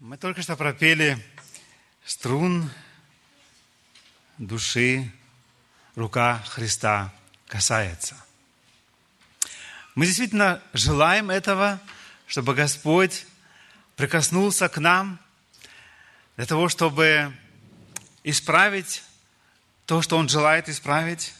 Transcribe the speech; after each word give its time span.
Мы 0.00 0.18
только 0.18 0.42
что 0.42 0.56
пропели 0.56 1.16
струн 2.04 2.70
души, 4.36 5.10
рука 5.94 6.44
Христа 6.48 7.14
касается. 7.48 8.14
Мы 9.94 10.04
действительно 10.04 10.62
желаем 10.74 11.30
этого, 11.30 11.80
чтобы 12.26 12.54
Господь 12.54 13.24
прикоснулся 13.96 14.68
к 14.68 14.76
нам 14.76 15.18
для 16.36 16.44
того, 16.44 16.68
чтобы 16.68 17.34
исправить 18.22 19.02
то, 19.86 20.02
что 20.02 20.18
Он 20.18 20.28
желает 20.28 20.68
исправить. 20.68 21.32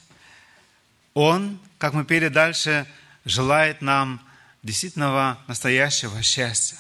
Он, 1.12 1.60
как 1.76 1.92
мы 1.92 2.06
пели 2.06 2.28
дальше, 2.28 2.86
желает 3.26 3.82
нам 3.82 4.26
действительного 4.62 5.38
настоящего 5.46 6.22
счастья. 6.22 6.78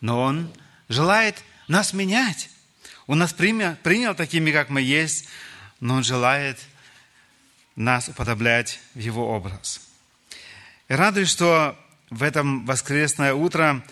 Но 0.00 0.22
Он 0.22 0.52
желает 0.88 1.42
нас 1.68 1.92
менять. 1.92 2.50
Он 3.06 3.18
нас 3.18 3.32
принял, 3.32 3.76
принял 3.76 4.14
такими, 4.14 4.50
как 4.50 4.70
мы 4.70 4.82
есть, 4.82 5.28
но 5.80 5.96
Он 5.96 6.04
желает 6.04 6.58
нас 7.76 8.08
уподоблять 8.08 8.80
в 8.94 8.98
Его 8.98 9.34
образ. 9.34 9.80
И 10.88 10.94
радуюсь, 10.94 11.30
что 11.30 11.78
в 12.10 12.22
этом 12.22 12.66
воскресное 12.66 13.34
утро 13.34 13.84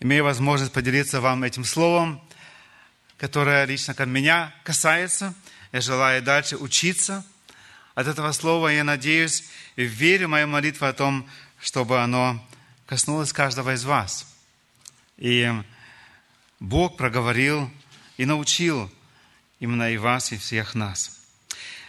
имею 0.00 0.24
возможность 0.24 0.72
поделиться 0.72 1.20
вам 1.20 1.42
этим 1.42 1.64
словом, 1.64 2.20
которое 3.18 3.64
лично 3.64 3.94
ко 3.94 4.04
меня 4.04 4.54
касается. 4.62 5.34
Я 5.72 5.80
желаю 5.80 6.22
дальше 6.22 6.56
учиться 6.56 7.24
от 7.94 8.06
этого 8.06 8.32
слова. 8.32 8.68
Я 8.68 8.84
надеюсь 8.84 9.44
и 9.76 9.84
верю 9.84 10.28
в 10.28 10.30
мою 10.30 10.46
молитву 10.46 10.86
о 10.86 10.92
том, 10.92 11.28
чтобы 11.60 12.00
оно 12.02 12.46
коснулось 12.86 13.32
каждого 13.32 13.74
из 13.74 13.84
вас. 13.84 14.35
И 15.18 15.50
Бог 16.60 16.96
проговорил 16.96 17.70
и 18.18 18.26
научил 18.26 18.90
именно 19.60 19.90
и 19.90 19.96
вас, 19.96 20.32
и 20.32 20.36
всех 20.36 20.74
нас. 20.74 21.18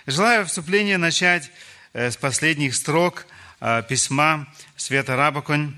Желаю 0.05 0.45
вступление 0.45 0.97
начать 0.97 1.51
э, 1.91 2.09
с 2.09 2.15
последних 2.15 2.73
строк 2.73 3.25
э, 3.59 3.83
письма 3.89 4.47
Света 4.77 5.17
Рабаконь, 5.17 5.75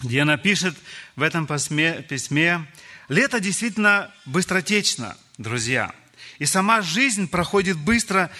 где 0.00 0.22
она 0.22 0.38
пишет 0.38 0.74
в 1.14 1.22
этом 1.22 1.46
письме, 1.46 2.66
«Лето 3.08 3.40
действительно 3.40 4.10
быстротечно, 4.24 5.18
друзья, 5.36 5.94
и 6.38 6.46
сама 6.46 6.80
жизнь 6.80 7.28
проходит 7.28 7.76
быстро, 7.76 8.30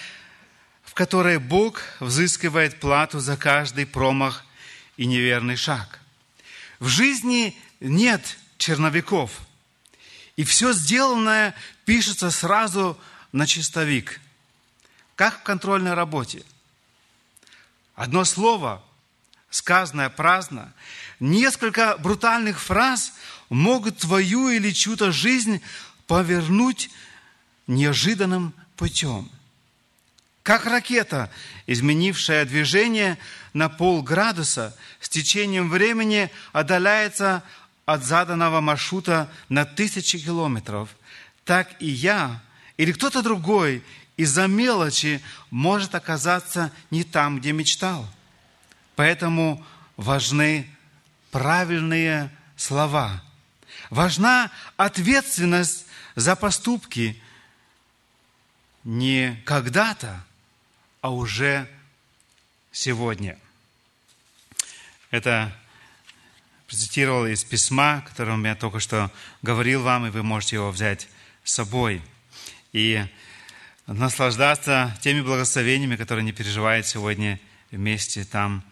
в 0.83 0.95
которой 0.95 1.37
Бог 1.37 1.81
взыскивает 1.99 2.79
плату 2.79 3.19
за 3.19 3.37
каждый 3.37 3.85
промах 3.85 4.43
и 4.97 5.05
неверный 5.05 5.55
шаг. 5.55 5.99
В 6.79 6.87
жизни 6.87 7.55
нет 7.83 8.37
черновиков, 8.57 9.41
и 10.35 10.43
все 10.43 10.73
сделанное 10.73 11.53
пишется 11.85 12.31
сразу 12.31 12.97
на 13.31 13.45
чистовик, 13.45 14.19
как 15.15 15.41
в 15.41 15.43
контрольной 15.43 15.93
работе. 15.93 16.43
Одно 17.95 18.25
слово, 18.25 18.83
сказанное 19.49 20.09
праздно, 20.09 20.73
несколько 21.19 21.97
брутальных 21.97 22.59
фраз 22.59 23.13
могут 23.49 23.99
твою 23.99 24.49
или 24.49 24.71
чью-то 24.71 25.11
жизнь 25.11 25.61
повернуть 26.07 26.89
неожиданным 27.67 28.53
путем– 28.75 29.29
как 30.43 30.65
ракета, 30.65 31.31
изменившая 31.67 32.43
движение 32.43 33.17
на 33.53 33.69
полградуса, 33.69 34.75
с 34.99 35.07
течением 35.07 35.69
времени 35.69 36.29
отдаляется 36.51 37.43
от 37.85 38.03
заданного 38.03 38.61
маршрута 38.61 39.29
на 39.49 39.65
тысячи 39.65 40.19
километров, 40.19 40.89
так 41.45 41.69
и 41.81 41.87
я 41.87 42.41
или 42.77 42.91
кто-то 42.91 43.21
другой 43.21 43.83
из-за 44.17 44.47
мелочи 44.47 45.21
может 45.49 45.95
оказаться 45.95 46.71
не 46.91 47.03
там, 47.03 47.39
где 47.39 47.51
мечтал. 47.51 48.07
Поэтому 48.95 49.65
важны 49.97 50.67
правильные 51.31 52.31
слова. 52.55 53.23
Важна 53.89 54.51
ответственность 54.77 55.85
за 56.15 56.35
поступки 56.35 57.21
не 58.83 59.41
когда-то, 59.45 60.23
а 61.01 61.11
уже 61.11 61.67
сегодня. 62.71 63.37
Это 65.09 65.55
процитировал 66.73 67.27
из 67.27 67.43
письма, 67.43 68.03
которым 68.07 68.43
я 68.45 68.55
только 68.55 68.79
что 68.79 69.11
говорил 69.43 69.83
вам, 69.83 70.07
и 70.07 70.09
вы 70.09 70.23
можете 70.23 70.55
его 70.55 70.71
взять 70.71 71.07
с 71.43 71.53
собой. 71.53 72.01
И 72.71 73.05
наслаждаться 73.85 74.97
теми 74.99 75.21
благословениями, 75.21 75.97
которые 75.97 76.25
не 76.25 76.31
переживает 76.31 76.87
сегодня 76.87 77.39
вместе 77.69 78.25
там 78.25 78.63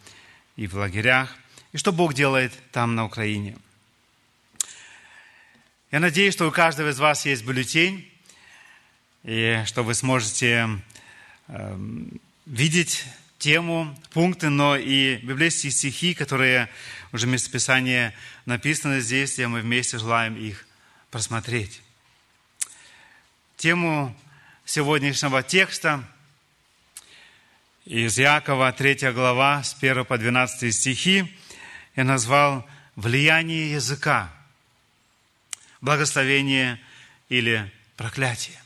и 0.56 0.66
в 0.66 0.73
лагерях, 0.73 1.35
и 1.73 1.78
что 1.78 1.91
Бог 1.91 2.16
делает 2.16 2.51
там 2.72 2.95
на 2.95 3.06
Украине. 3.06 3.56
Я 5.91 6.00
надеюсь, 6.00 6.34
что 6.34 6.47
у 6.47 6.51
каждого 6.51 6.90
из 6.90 6.97
вас 6.97 7.28
есть 7.28 7.45
бюллетень, 7.45 8.11
и 9.23 9.61
что 9.67 9.84
вы 9.84 9.94
сможете 9.94 10.81
Эм, 11.53 12.22
видеть 12.45 13.03
тему, 13.38 13.94
пункты, 14.13 14.47
но 14.47 14.78
и 14.78 15.17
библейские 15.17 15.73
стихи, 15.73 16.13
которые 16.13 16.69
уже 17.11 17.27
в 17.27 17.29
местописании 17.29 18.13
написаны 18.45 19.01
здесь, 19.01 19.39
и 19.39 19.45
мы 19.45 19.61
вместе 19.61 19.97
желаем 19.97 20.35
их 20.35 20.66
просмотреть. 21.09 21.81
Тему 23.57 24.16
сегодняшнего 24.66 25.44
текста 25.44 26.03
из 27.85 28.17
Якова, 28.17 28.72
3 28.72 29.11
глава, 29.11 29.63
с 29.63 29.75
1 29.79 30.05
по 30.05 30.17
12 30.17 30.73
стихи, 30.73 31.38
я 31.95 32.03
назвал 32.03 32.67
«Влияние 32.95 33.72
языка, 33.72 34.31
благословение 35.81 36.79
или 37.29 37.72
проклятие». 37.97 38.61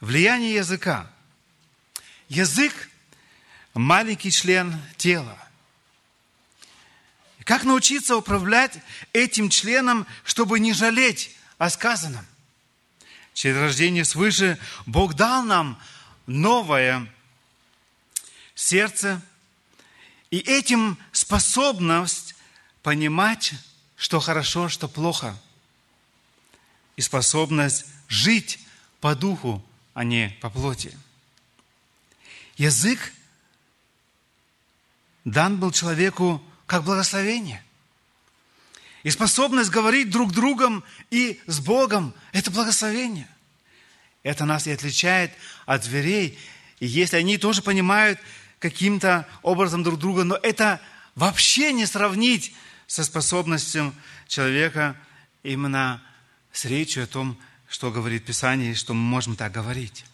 Влияние 0.00 0.54
языка– 0.54 1.10
Язык– 2.28 2.90
маленький 3.74 4.32
член 4.32 4.74
тела. 4.96 5.38
Как 7.46 7.62
научиться 7.62 8.16
управлять 8.16 8.76
этим 9.12 9.50
членом, 9.50 10.04
чтобы 10.24 10.58
не 10.58 10.72
жалеть 10.72 11.36
о 11.58 11.70
сказанном? 11.70 12.26
Через 13.34 13.56
рождение 13.58 14.04
свыше 14.04 14.58
Бог 14.84 15.14
дал 15.14 15.44
нам 15.44 15.80
новое 16.26 17.06
сердце, 18.56 19.22
и 20.32 20.38
этим 20.38 20.98
способность 21.12 22.34
понимать, 22.82 23.54
что 23.94 24.18
хорошо, 24.18 24.68
что 24.68 24.88
плохо, 24.88 25.40
и 26.96 27.00
способность 27.00 27.86
жить 28.08 28.58
по 29.00 29.14
духу, 29.14 29.64
а 29.94 30.02
не 30.02 30.36
по 30.40 30.50
плоти. 30.50 30.98
Язык 32.56 33.12
дан 35.24 35.58
был 35.58 35.70
человеку 35.70 36.42
как 36.66 36.84
благословение. 36.84 37.62
И 39.02 39.10
способность 39.10 39.70
говорить 39.70 40.10
друг 40.10 40.32
другом 40.32 40.82
и 41.10 41.40
с 41.46 41.60
Богом– 41.60 42.12
это 42.32 42.50
благословение. 42.50 43.28
Это 44.24 44.44
нас 44.44 44.66
и 44.66 44.72
отличает 44.72 45.30
от 45.64 45.84
зверей. 45.84 46.38
И 46.80 46.86
если 46.86 47.16
они 47.16 47.38
тоже 47.38 47.62
понимают 47.62 48.18
каким-то 48.58 49.28
образом 49.42 49.84
друг 49.84 50.00
друга, 50.00 50.24
но 50.24 50.36
это 50.36 50.80
вообще 51.14 51.72
не 51.72 51.86
сравнить 51.86 52.52
со 52.88 53.04
способностью 53.04 53.94
человека 54.26 54.96
именно 55.44 56.02
с 56.52 56.64
речью 56.64 57.04
о 57.04 57.06
том, 57.06 57.38
что 57.68 57.92
говорит 57.92 58.24
Писание, 58.24 58.72
и 58.72 58.74
что 58.74 58.94
мы 58.94 59.00
можем 59.00 59.36
так 59.36 59.52
говорить. 59.52 60.04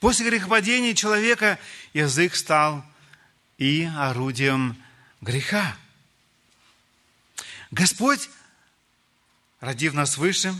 После 0.00 0.28
грехопадения 0.28 0.94
человека 0.94 1.58
язык 1.92 2.34
стал 2.34 2.84
и 3.58 3.88
орудием 3.96 4.76
греха. 5.20 5.76
Господь, 7.70 8.28
родив 9.60 9.94
нас 9.94 10.16
выше, 10.16 10.54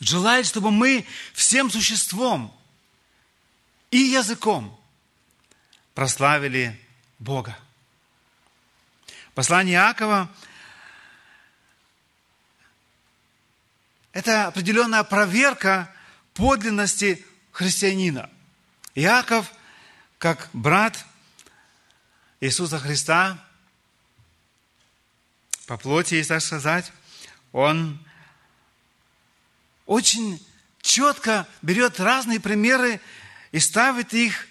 желает, 0.00 0.46
чтобы 0.46 0.70
мы 0.70 1.06
всем 1.32 1.70
существом 1.70 2.54
и 3.90 3.98
языком 3.98 4.78
прославили 5.94 6.78
Бога. 7.18 7.58
Послание 9.34 9.76
Иакова– 9.76 10.30
это 14.12 14.46
определенная 14.46 15.04
проверка 15.04 15.94
подлинности 16.34 17.24
христианина. 17.52 18.30
Иаков, 18.94 19.52
как 20.18 20.48
брат 20.52 21.04
Иисуса 22.46 22.78
Христа, 22.78 23.44
по 25.66 25.76
плоти, 25.76 26.14
если 26.14 26.28
так 26.28 26.42
сказать, 26.42 26.92
он 27.50 27.98
очень 29.84 30.44
четко 30.80 31.48
берет 31.62 31.98
разные 31.98 32.38
примеры 32.38 33.00
и 33.50 33.58
ставит 33.58 34.14
их, 34.14 34.46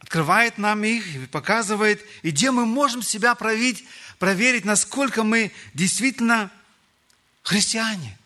открывает 0.00 0.58
нам 0.58 0.84
их 0.84 1.30
показывает, 1.30 2.04
и 2.20 2.30
где 2.30 2.50
мы 2.50 2.66
можем 2.66 3.02
себя 3.02 3.34
проявить, 3.34 3.86
проверить, 4.18 4.66
насколько 4.66 5.22
мы 5.22 5.50
действительно 5.72 6.50
христиане, 7.42 8.18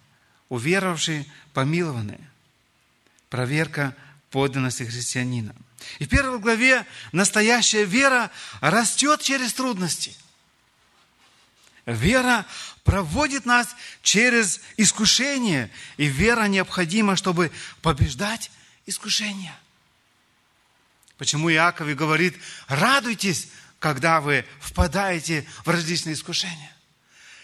уверовавшие, 0.48 1.24
помилованные. 1.52 2.30
Проверка 3.30 3.94
подлинности 4.30 4.82
христианина. 4.82 5.54
И 5.98 6.04
в 6.04 6.08
первой 6.08 6.38
главе 6.38 6.86
настоящая 7.12 7.84
вера 7.84 8.30
растет 8.60 9.20
через 9.20 9.52
трудности. 9.52 10.14
Вера 11.84 12.44
проводит 12.82 13.46
нас 13.46 13.76
через 14.02 14.60
искушение, 14.76 15.70
и 15.96 16.06
вера 16.06 16.46
необходима, 16.46 17.14
чтобы 17.14 17.52
побеждать 17.80 18.50
искушение. 18.86 19.54
Почему 21.16 21.50
Иаков 21.50 21.88
и 21.88 21.94
говорит, 21.94 22.36
радуйтесь, 22.66 23.48
когда 23.78 24.20
вы 24.20 24.44
впадаете 24.60 25.46
в 25.64 25.68
различные 25.68 26.14
искушения. 26.14 26.74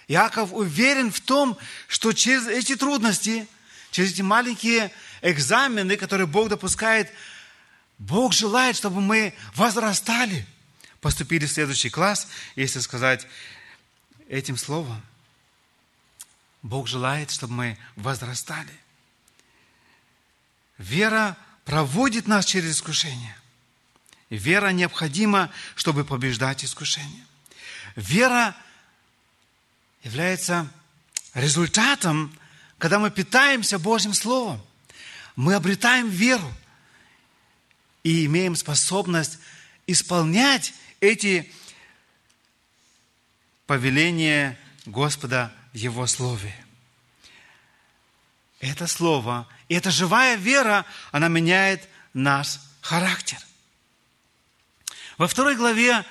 Иаков 0.09 0.53
уверен 0.53 1.13
в 1.13 1.21
том, 1.21 1.57
что 1.89 2.13
через 2.13 2.47
эти 2.49 2.75
трудности, 2.75 3.47
через 3.91 4.13
эти 4.13 4.23
маленькие 4.23 4.93
экзамены, 5.23 5.97
которые 5.97 6.27
Бог 6.27 6.49
допускает, 6.49 7.11
Бог 7.99 8.33
желает, 8.33 8.77
чтобы 8.77 9.01
мы 9.01 9.33
возрастали, 9.55 10.47
поступили 11.01 11.47
в 11.47 11.53
следующий 11.53 11.89
класс, 11.89 12.29
если 12.57 12.81
сказать 12.81 13.27
этим 14.29 14.57
словом. 14.57 15.01
Бог 16.63 16.89
желает, 16.89 17.31
чтобы 17.31 17.55
мы 17.55 17.79
возрастали. 17.97 18.73
Вера 20.79 21.37
проводит 21.65 22.27
нас 22.27 22.45
через 22.45 22.77
искушение. 22.77 23.37
Вера 24.31 24.71
необходима, 24.71 25.51
чтобы 25.75 26.05
побеждать 26.05 26.65
искушение. 26.65 27.25
Вера 27.95 28.57
является 30.03 30.69
результатом, 31.35 32.37
когда 32.79 32.99
мы 32.99 33.11
питаемся 33.11 33.79
Божьим 33.79 34.15
Словом. 34.15 34.61
Мы 35.37 35.55
обретаем 35.55 36.09
веру 36.09 36.53
и 38.03 38.27
имеем 38.27 38.57
способность 38.57 39.39
исполнять 39.87 40.75
эти 41.01 41.53
повеления 43.67 44.59
Господа 44.85 45.53
в 45.73 45.77
Его 45.77 46.07
Слове. 46.07 46.55
Это 48.61 48.87
Слово, 48.87 49.49
и 49.69 49.75
эта 49.75 49.91
живая 49.91 50.37
вера, 50.37 50.85
она 51.11 51.29
меняет 51.29 51.89
наш 52.15 52.61
характер. 52.81 53.39
Во 55.19 55.27
второй 55.27 55.57
главе 55.57 56.05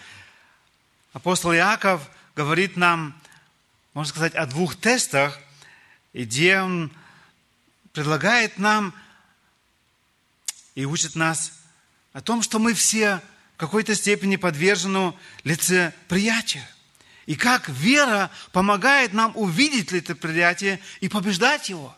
апостол 1.13 1.53
Иаков 1.53 2.09
говорит 2.35 2.75
нам, 2.77 3.19
можно 3.93 4.09
сказать, 4.09 4.35
о 4.35 4.45
двух 4.45 4.75
тестах, 4.75 5.39
где 6.13 6.59
он 6.59 6.91
предлагает 7.93 8.57
нам 8.57 8.93
и 10.75 10.85
учит 10.85 11.15
нас 11.15 11.53
о 12.13 12.21
том, 12.21 12.41
что 12.41 12.59
мы 12.59 12.73
все 12.73 13.21
в 13.55 13.57
какой-то 13.57 13.95
степени 13.95 14.35
подвержены 14.35 15.13
лицеприятию. 15.43 16.63
И 17.25 17.35
как 17.35 17.69
вера 17.69 18.31
помогает 18.51 19.13
нам 19.13 19.31
увидеть 19.35 19.91
лицеприятие 19.91 20.79
и 20.99 21.09
побеждать 21.09 21.69
его. 21.69 21.95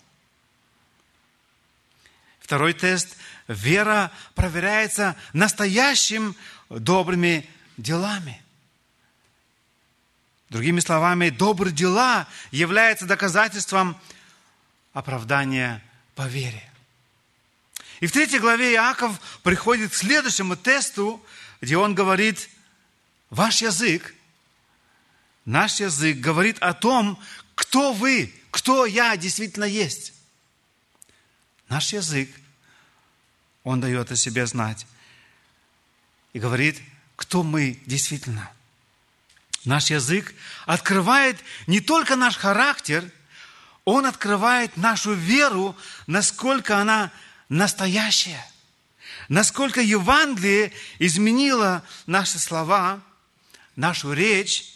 Второй 2.39 2.73
тест. 2.73 3.15
Вера 3.47 4.11
проверяется 4.35 5.15
настоящим 5.33 6.35
добрыми 6.69 7.49
делами. 7.77 8.41
Другими 10.49 10.79
словами, 10.79 11.29
добрые 11.29 11.73
дела 11.73 12.27
являются 12.51 13.05
доказательством 13.05 13.97
оправдания 14.93 15.83
по 16.15 16.27
вере. 16.27 16.72
И 17.99 18.07
в 18.07 18.11
третьей 18.11 18.39
главе 18.39 18.73
Иаков 18.73 19.19
приходит 19.43 19.91
к 19.91 19.95
следующему 19.95 20.55
тесту, 20.55 21.23
где 21.61 21.77
он 21.77 21.95
говорит, 21.95 22.49
ваш 23.29 23.61
язык, 23.61 24.13
наш 25.45 25.79
язык 25.79 26.17
говорит 26.17 26.57
о 26.59 26.73
том, 26.73 27.21
кто 27.55 27.93
вы, 27.93 28.33
кто 28.51 28.85
я 28.85 29.15
действительно 29.15 29.65
есть. 29.65 30.13
Наш 31.69 31.93
язык, 31.93 32.29
он 33.63 33.79
дает 33.79 34.11
о 34.11 34.15
себе 34.15 34.45
знать 34.45 34.85
и 36.33 36.39
говорит, 36.39 36.79
кто 37.15 37.43
мы 37.43 37.79
действительно. 37.85 38.51
Наш 39.65 39.89
язык 39.91 40.33
открывает 40.65 41.37
не 41.67 41.79
только 41.79 42.15
наш 42.15 42.35
характер, 42.35 43.09
он 43.85 44.05
открывает 44.05 44.75
нашу 44.77 45.13
веру, 45.13 45.75
насколько 46.05 46.77
она 46.79 47.11
настоящая, 47.57 48.45
насколько 49.29 49.81
Евангелие 49.81 50.73
изменило 50.99 51.83
наши 52.05 52.39
слова, 52.39 53.01
нашу 53.75 54.13
речь, 54.13 54.73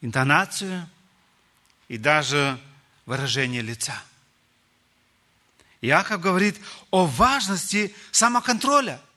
интонацию 0.00 0.88
и 1.88 1.98
даже 1.98 2.58
выражение 3.06 3.62
лица. 3.62 4.02
Иаков 5.80 6.20
говорит 6.20 6.60
о 6.90 7.06
важности 7.06 7.94
самоконтроля– 8.10 9.00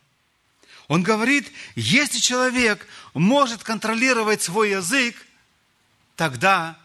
он 0.88 1.02
говорит, 1.02 1.52
если 1.76 2.20
человек 2.20 2.88
может 3.14 3.64
контролировать 3.64 4.44
свой 4.44 4.72
язык, 4.72 5.16
тогда 6.16 6.78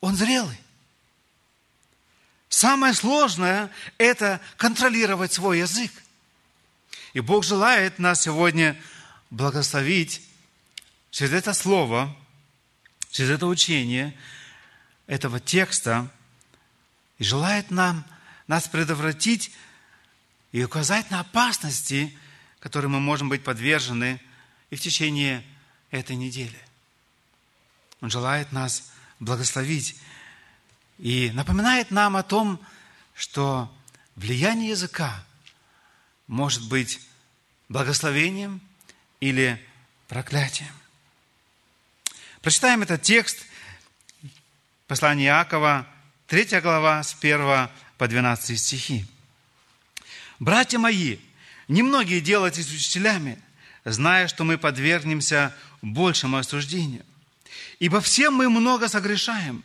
он 0.00 0.16
зрелый. 0.16 0.58
Самое 2.56 2.94
сложное– 2.94 3.70
это 3.98 4.40
контролировать 4.56 5.32
свой 5.32 5.58
язык. 5.58 5.92
И 7.12 7.20
Бог 7.20 7.44
желает 7.44 7.98
нас 7.98 8.22
сегодня 8.22 8.80
благословить 9.28 10.22
через 11.10 11.32
это 11.32 11.52
слово, 11.52 12.16
через 13.10 13.28
это 13.30 13.46
учение 13.46 14.16
этого 15.06 15.38
текста, 15.38 16.10
и 17.18 17.24
желает 17.24 17.70
нам, 17.70 18.06
нас 18.46 18.68
предотвратить 18.68 19.52
и 20.52 20.64
указать 20.64 21.10
на 21.10 21.20
опасности– 21.20 22.16
которым 22.66 22.92
мы 22.92 23.00
можем 23.00 23.28
быть 23.28 23.44
подвержены 23.44 24.20
и 24.70 24.76
в 24.76 24.80
течение 24.80 25.44
этой 25.92 26.16
недели. 26.16 26.58
Он 28.00 28.10
желает 28.10 28.50
нас 28.50 28.90
благословить 29.20 29.94
и 30.98 31.30
напоминает 31.32 31.90
нам 31.90 32.16
о 32.16 32.22
том, 32.22 32.60
что 33.14 33.72
влияние 34.14 34.70
языка 34.70 35.24
может 36.26 36.68
быть 36.68 37.00
благословением 37.68 38.60
или 39.20 39.64
проклятием. 40.08 40.72
Прочитаем 42.42 42.82
этот 42.82 43.02
текст 43.02 43.44
послания 44.86 45.26
Иакова, 45.26 45.86
3 46.28 46.60
глава, 46.60 47.02
с 47.02 47.16
1 47.18 47.68
по 47.98 48.08
12 48.08 48.58
стихи. 48.58 49.06
«Братья 50.38 50.78
мои, 50.78 51.18
Немногие 51.68 52.20
делайтесь 52.20 52.72
учителями, 52.72 53.38
зная, 53.84 54.28
что 54.28 54.44
мы 54.44 54.56
подвергнемся 54.56 55.54
большему 55.82 56.36
осуждению. 56.36 57.04
Ибо 57.80 58.00
все 58.00 58.30
мы 58.30 58.48
много 58.48 58.88
согрешаем. 58.88 59.64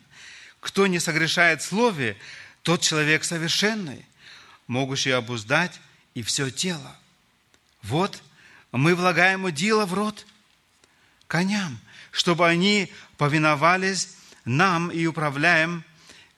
Кто 0.61 0.87
не 0.87 0.99
согрешает 0.99 1.61
слове, 1.61 2.15
тот 2.61 2.81
человек 2.81 3.25
совершенный, 3.25 4.05
могущий 4.67 5.11
обуздать 5.11 5.81
и 6.13 6.21
все 6.21 6.49
тело. 6.49 6.95
Вот 7.81 8.21
мы 8.71 8.95
влагаем 8.95 9.43
удила 9.43 9.85
в 9.85 9.93
рот 9.93 10.25
коням, 11.27 11.79
чтобы 12.11 12.47
они 12.47 12.91
повиновались 13.17 14.15
нам 14.45 14.89
и 14.89 15.05
управляем 15.07 15.83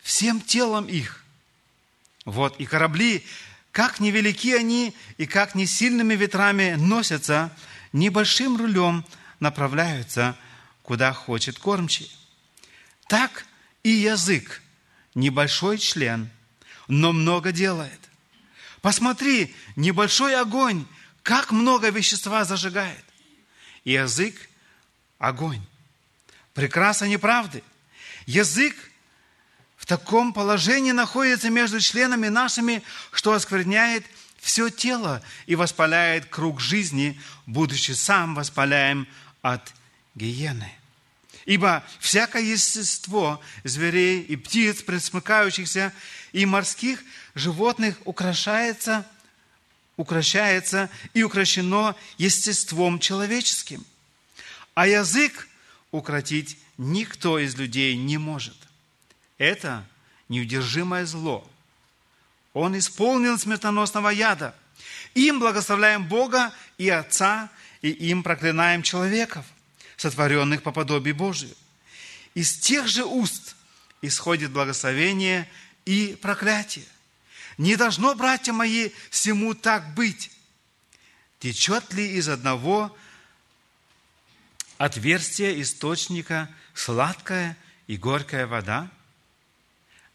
всем 0.01 0.39
телом 0.41 0.85
их. 0.85 1.23
Вот 2.25 2.59
и 2.59 2.65
корабли 2.65 3.25
как 3.71 3.99
невелики 3.99 4.53
они 4.53 4.95
и 5.17 5.25
как 5.25 5.53
не 5.53 5.65
сильными 5.65 6.13
ветрами 6.13 6.75
носятся, 6.75 7.51
небольшим 7.91 8.55
рулем 8.55 9.05
направляются, 9.39 10.37
куда 10.81 11.11
хочет 11.11 11.59
кормчий. 11.59 12.09
Так 13.07 13.45
и 13.83 13.89
язык, 13.89 14.61
небольшой 15.13 15.77
член, 15.77 16.29
но 16.87 17.11
много 17.11 17.51
делает. 17.51 17.99
Посмотри, 18.81 19.55
небольшой 19.75 20.35
огонь, 20.35 20.85
как 21.21 21.51
много 21.51 21.89
вещества 21.89 22.43
зажигает. 22.43 23.03
И 23.83 23.93
язык– 23.93 24.35
огонь. 25.19 25.61
Прекраса 26.53 27.07
неправды. 27.07 27.63
Язык 28.25 28.75
в 29.77 29.85
таком 29.85 30.33
положении 30.33 30.91
находится 30.91 31.49
между 31.49 31.79
членами 31.79 32.27
нашими, 32.27 32.83
что 33.11 33.33
оскверняет 33.33 34.05
все 34.39 34.69
тело 34.69 35.21
и 35.45 35.55
воспаляет 35.55 36.25
круг 36.25 36.59
жизни, 36.59 37.19
будучи 37.45 37.91
сам 37.91 38.35
воспаляем 38.35 39.07
от 39.41 39.73
гиены. 40.15 40.71
Ибо 41.45 41.83
всякое 41.99 42.41
естество 42.41 43.41
зверей 43.63 44.21
и 44.21 44.35
птиц, 44.35 44.81
пресмыкающихся, 44.81 45.91
и 46.31 46.45
морских 46.45 47.03
животных 47.35 47.97
украшается, 48.05 49.05
укращается 49.97 50.89
и 51.13 51.23
укращено 51.23 51.95
естеством 52.17 52.99
человеческим. 52.99 53.85
А 54.73 54.87
язык 54.87 55.47
укротить 55.91 56.57
никто 56.77 57.37
из 57.37 57.55
людей 57.55 57.95
не 57.97 58.17
может. 58.17 58.57
Это 59.37 59.85
неудержимое 60.29 61.05
зло. 61.05 61.47
Он 62.53 62.77
исполнен 62.77 63.37
смертоносного 63.37 64.09
яда. 64.09 64.55
Им 65.13 65.39
благословляем 65.39 66.07
Бога 66.07 66.53
и 66.77 66.89
Отца, 66.89 67.49
и 67.81 67.89
им 67.89 68.23
проклинаем 68.23 68.81
человеков, 68.81 69.45
сотворенных 69.97 70.63
по 70.63 70.71
подобию 70.71 71.15
Божию. 71.15 71.55
Из 72.33 72.57
тех 72.57 72.87
же 72.87 73.05
уст 73.05 73.55
исходит 74.01 74.51
благословение 74.51 75.49
и 75.85 76.17
проклятие. 76.21 76.85
Не 77.57 77.75
должно, 77.75 78.15
братья 78.15 78.53
мои, 78.53 78.89
всему 79.09 79.53
так 79.53 79.93
быть. 79.93 80.31
Течет 81.39 81.93
ли 81.93 82.15
из 82.15 82.29
одного 82.29 82.95
отверстия 84.77 85.61
источника 85.61 86.49
сладкая 86.73 87.57
и 87.87 87.97
горькая 87.97 88.47
вода? 88.47 88.89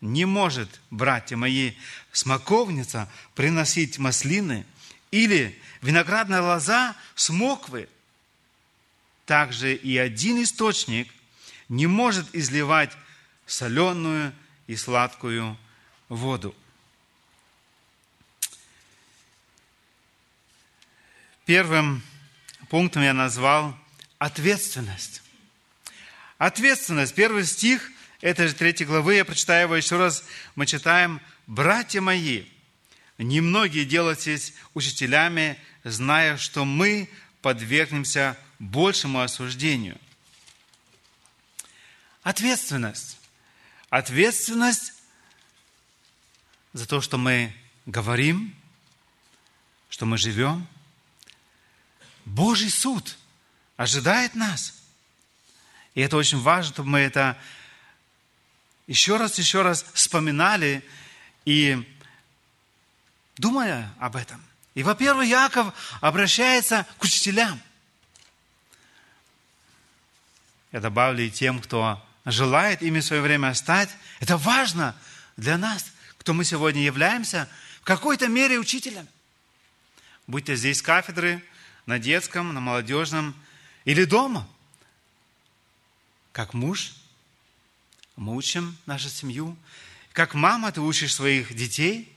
Не 0.00 0.24
может, 0.24 0.80
братья 0.90 1.36
мои, 1.36 1.72
смоковница 2.12 3.10
приносить 3.34 3.98
маслины 3.98 4.64
или 5.10 5.60
виноградная 5.82 6.40
лоза 6.40 6.96
смоквы. 7.14 7.88
Также 9.28 9.74
и 9.74 9.98
один 9.98 10.42
источник 10.42 11.12
не 11.68 11.86
может 11.86 12.34
изливать 12.34 12.96
соленую 13.44 14.32
и 14.66 14.74
сладкую 14.74 15.58
воду. 16.08 16.54
Первым 21.44 22.02
пунктом 22.70 23.02
я 23.02 23.12
назвал 23.12 23.76
ответственность. 24.16 25.20
Ответственность. 26.38 27.14
Первый 27.14 27.44
стих 27.44 27.90
этой 28.22 28.48
же 28.48 28.54
третьей 28.54 28.86
главы, 28.86 29.16
я 29.16 29.26
прочитаю 29.26 29.64
его 29.64 29.76
еще 29.76 29.98
раз, 29.98 30.24
мы 30.54 30.64
читаем, 30.64 31.20
«Братья 31.46 32.00
мои, 32.00 32.46
немногие 33.18 33.84
делайтесь 33.84 34.54
учителями, 34.72 35.58
зная, 35.84 36.38
что 36.38 36.64
мы 36.64 37.10
подвергнемся 37.42 38.36
большему 38.58 39.20
осуждению». 39.20 39.98
Ответственность. 42.22 43.18
Ответственность 43.90 44.92
за 46.72 46.86
то, 46.86 47.00
что 47.00 47.16
мы 47.16 47.54
говорим, 47.86 48.54
что 49.88 50.04
мы 50.04 50.18
живем. 50.18 50.66
Божий 52.24 52.70
суд 52.70 53.16
ожидает 53.76 54.34
нас. 54.34 54.74
И 55.94 56.00
это 56.00 56.16
очень 56.16 56.38
важно, 56.38 56.74
чтобы 56.74 56.90
мы 56.90 56.98
это 56.98 57.38
еще 58.86 59.16
раз, 59.16 59.38
еще 59.38 59.62
раз 59.62 59.84
вспоминали 59.94 60.84
и 61.44 61.82
думая 63.36 63.92
об 63.98 64.16
этом. 64.16 64.44
И, 64.78 64.84
во-первых, 64.84 65.26
Яков 65.26 65.74
обращается 66.00 66.86
к 66.98 67.02
учителям. 67.02 67.60
Я 70.70 70.78
добавлю 70.78 71.24
и 71.24 71.32
тем, 71.32 71.58
кто 71.60 72.00
желает 72.24 72.80
ими 72.80 73.00
в 73.00 73.04
свое 73.04 73.20
время 73.20 73.52
стать. 73.54 73.90
Это 74.20 74.36
важно 74.36 74.94
для 75.36 75.58
нас, 75.58 75.84
кто 76.18 76.32
мы 76.32 76.44
сегодня 76.44 76.80
являемся, 76.80 77.48
в 77.80 77.84
какой-то 77.86 78.28
мере 78.28 78.56
учителем. 78.56 79.08
Будь 80.28 80.44
то 80.44 80.54
здесь 80.54 80.80
кафедры, 80.80 81.42
на 81.86 81.98
детском, 81.98 82.54
на 82.54 82.60
молодежном 82.60 83.34
или 83.84 84.04
дома. 84.04 84.48
Как 86.30 86.54
муж 86.54 86.92
мы 88.14 88.36
учим 88.36 88.76
нашу 88.86 89.08
семью. 89.08 89.56
Как 90.12 90.34
мама 90.34 90.70
ты 90.70 90.80
учишь 90.80 91.16
своих 91.16 91.52
детей. 91.52 92.14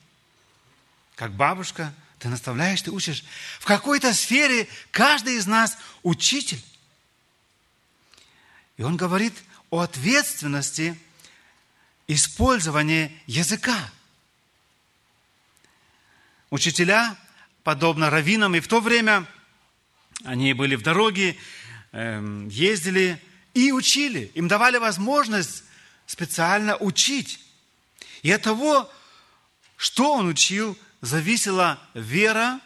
Как 1.16 1.32
бабушка 1.32 1.92
ты 2.22 2.30
наставляешь, 2.30 2.84
ты 2.84 2.92
учишь. 2.92 3.24
В 3.60 3.66
какой-то 3.66 4.14
сфере 4.14 4.68
каждый 4.92 5.38
из 5.38 5.48
нас 5.48 5.76
учитель. 6.04 6.62
И 8.78 8.84
он 8.84 8.96
говорит 8.96 9.34
о 9.72 9.80
ответственности 9.80 10.96
использования 12.08 13.12
языка. 13.26 13.76
Учителя, 16.52 17.18
подобно 17.64 18.12
раввинам, 18.12 18.54
и 18.54 18.60
в 18.60 18.68
то 18.68 18.82
время 18.82 19.26
они 20.24 20.54
были 20.54 20.76
в 20.76 20.84
дороге, 20.84 21.36
эм, 21.92 22.50
ездили 22.50 23.20
и 23.56 23.72
учили. 23.72 24.32
Им 24.36 24.48
давали 24.48 24.78
возможность 24.78 25.64
специально 26.06 26.78
учить. 26.78 27.40
И 28.22 28.32
от 28.32 28.44
того, 28.44 28.88
что 29.76 30.14
он 30.14 30.28
учил, 30.28 30.78
зависела 31.02 31.80
вера 31.94 32.60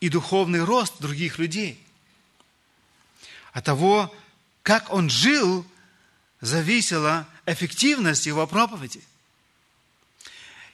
и 0.00 0.08
духовный 0.08 0.64
рост 0.64 0.94
других 1.00 1.38
людей. 1.38 1.82
От 3.52 3.64
того, 3.64 4.14
как 4.62 4.92
он 4.92 5.10
жил, 5.10 5.66
зависела 6.40 7.26
эффективность 7.46 8.26
его 8.26 8.46
проповеди. 8.46 9.02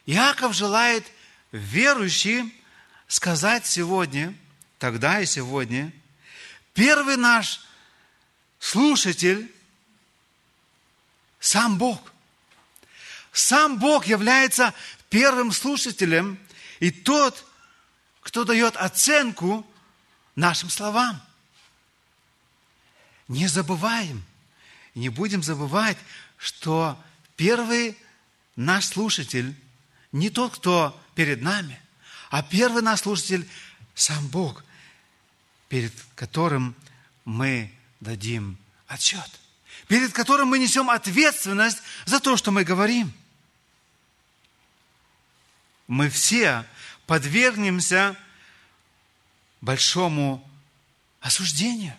Иаков 0.06 0.54
желает 0.54 1.04
верующим 1.52 2.52
сказать 3.06 3.66
сегодня, 3.66 4.34
тогда 4.78 5.20
и 5.20 5.26
сегодня, 5.26 5.92
первый 6.74 7.16
наш 7.16 7.60
слушатель– 8.58 9.50
сам 11.42 11.76
Бог. 11.76 12.12
Сам 13.32 13.78
Бог 13.78 14.06
является 14.06 14.72
первым 15.10 15.50
слушателем 15.50 16.38
и 16.82 16.90
тот, 16.90 17.46
кто 18.22 18.42
дает 18.42 18.76
оценку 18.76 19.64
нашим 20.34 20.68
словам. 20.68 21.22
Не 23.28 23.46
забываем– 23.46 24.24
не 24.94 25.08
будем 25.08 25.44
забывать, 25.44 25.96
что 26.36 27.00
первый 27.36 27.96
наш 28.56 28.86
слушатель 28.86 29.54
не 30.10 30.28
тот, 30.28 30.56
кто 30.56 31.00
перед 31.14 31.40
нами, 31.40 31.80
а 32.30 32.42
первый 32.42 32.82
наш 32.82 33.02
слушатель– 33.02 33.48
сам 33.94 34.26
Бог, 34.28 34.64
перед 35.68 35.92
которым 36.16 36.74
мы 37.24 37.72
дадим 38.00 38.58
отчет, 38.88 39.30
перед 39.86 40.12
которым 40.12 40.48
мы 40.48 40.58
несем 40.58 40.90
ответственность 40.90 41.78
за 42.06 42.18
то, 42.18 42.36
что 42.36 42.50
мы 42.50 42.64
говорим. 42.64 43.12
Мы 45.86 46.08
все 46.08 46.66
подвергнемся 47.06 48.16
большому 49.60 50.48
осуждению. 51.20 51.96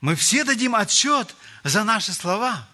Мы 0.00 0.16
все 0.16 0.44
дадим 0.44 0.74
отчет 0.74 1.34
за 1.62 1.82
наши 1.82 2.12
слова. 2.12 2.68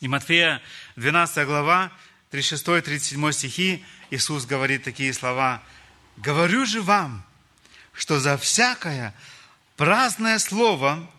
И 0.00 0.08
Матфея 0.08 0.62
12 0.96 1.46
глава, 1.46 1.92
36-37 2.32 3.32
стихи, 3.32 3.84
Иисус 4.10 4.46
говорит 4.46 4.82
такие 4.82 5.12
слова. 5.12 5.62
«Говорю 6.16 6.64
же 6.64 6.80
вам, 6.80 7.24
что 7.92 8.18
за 8.18 8.38
всякое 8.38 9.14
праздное 9.76 10.38
слово, 10.38 11.10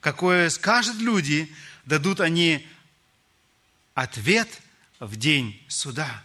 какое 0.00 0.50
скажут 0.50 0.96
люди, 0.96 1.54
дадут 1.84 2.20
они 2.20 2.66
ответ 3.94 4.48
в 4.98 5.16
день 5.16 5.64
суда. 5.68 6.22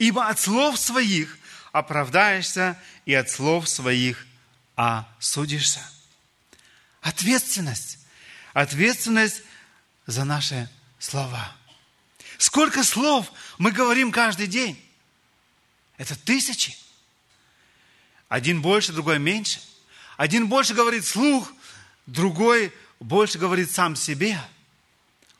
Ибо 0.00 0.28
от 0.28 0.40
слов 0.40 0.78
своих 0.78 1.38
оправдаешься, 1.72 2.80
и 3.04 3.12
от 3.12 3.30
слов 3.30 3.68
своих 3.68 4.26
осудишься». 4.74 5.80
Ответственность. 7.02 7.98
Ответственность 8.54 9.42
за 10.06 10.24
наши 10.24 10.70
слова. 10.98 11.54
Сколько 12.38 12.82
слов 12.82 13.30
мы 13.58 13.72
говорим 13.72 14.10
каждый 14.10 14.46
день? 14.46 14.82
Это 15.98 16.18
тысячи. 16.18 16.74
Один 18.30 18.62
больше, 18.62 18.94
другой 18.94 19.18
меньше. 19.18 19.60
Один 20.16 20.48
больше 20.48 20.72
говорит 20.72 21.06
слух, 21.06 21.52
другой 22.06 22.72
больше 23.00 23.38
говорит 23.38 23.70
сам 23.70 23.96
себе. 23.96 24.40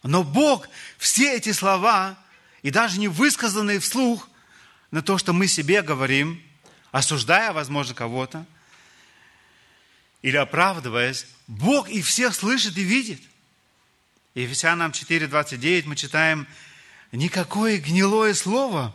Но 0.02 0.22
Бог 0.22 0.68
все 0.98 1.34
эти 1.34 1.52
слова, 1.52 2.18
и 2.60 2.70
даже 2.70 2.98
не 2.98 3.08
высказанные 3.08 3.80
вслух, 3.80 4.29
на 4.90 5.02
то, 5.02 5.18
что 5.18 5.32
мы 5.32 5.46
себе 5.46 5.82
говорим, 5.82 6.42
осуждая, 6.90 7.52
возможно, 7.52 7.94
кого-то, 7.94 8.44
или 10.22 10.36
оправдываясь, 10.36 11.26
Бог 11.46 11.88
и 11.88 12.02
всех 12.02 12.34
слышит 12.34 12.76
и 12.76 12.82
видит. 12.82 13.22
И 14.34 14.42
Ефесянам 14.42 14.90
4.29 14.90 15.84
мы 15.86 15.96
читаем, 15.96 16.46
«Никакое 17.12 17.78
гнилое 17.78 18.34
слово 18.34 18.94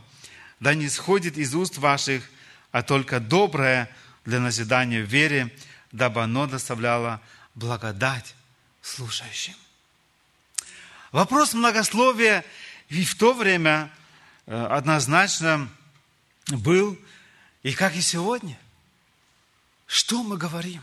да 0.60 0.74
не 0.74 0.88
сходит 0.88 1.38
из 1.38 1.54
уст 1.54 1.78
ваших, 1.78 2.30
а 2.72 2.84
только 2.84 3.20
доброе 3.20 3.90
для 4.24 4.40
назидания 4.40 5.02
в 5.04 5.08
вере, 5.08 5.54
дабы 5.92 6.22
оно 6.22 6.48
доставляло 6.48 7.22
благодать 7.56 8.36
слушающим». 8.82 9.56
Вопрос 11.12 11.54
многословия 11.54 12.46
и 12.90 13.04
в 13.04 13.16
то 13.16 13.34
время 13.34 13.90
э, 14.46 14.66
однозначно 14.66 15.70
был, 16.48 16.98
и 17.64 17.74
как 17.74 17.96
и 17.96 18.02
сегодня. 18.02 18.60
Что 19.88 20.24
мы 20.24 20.38
говорим? 20.38 20.82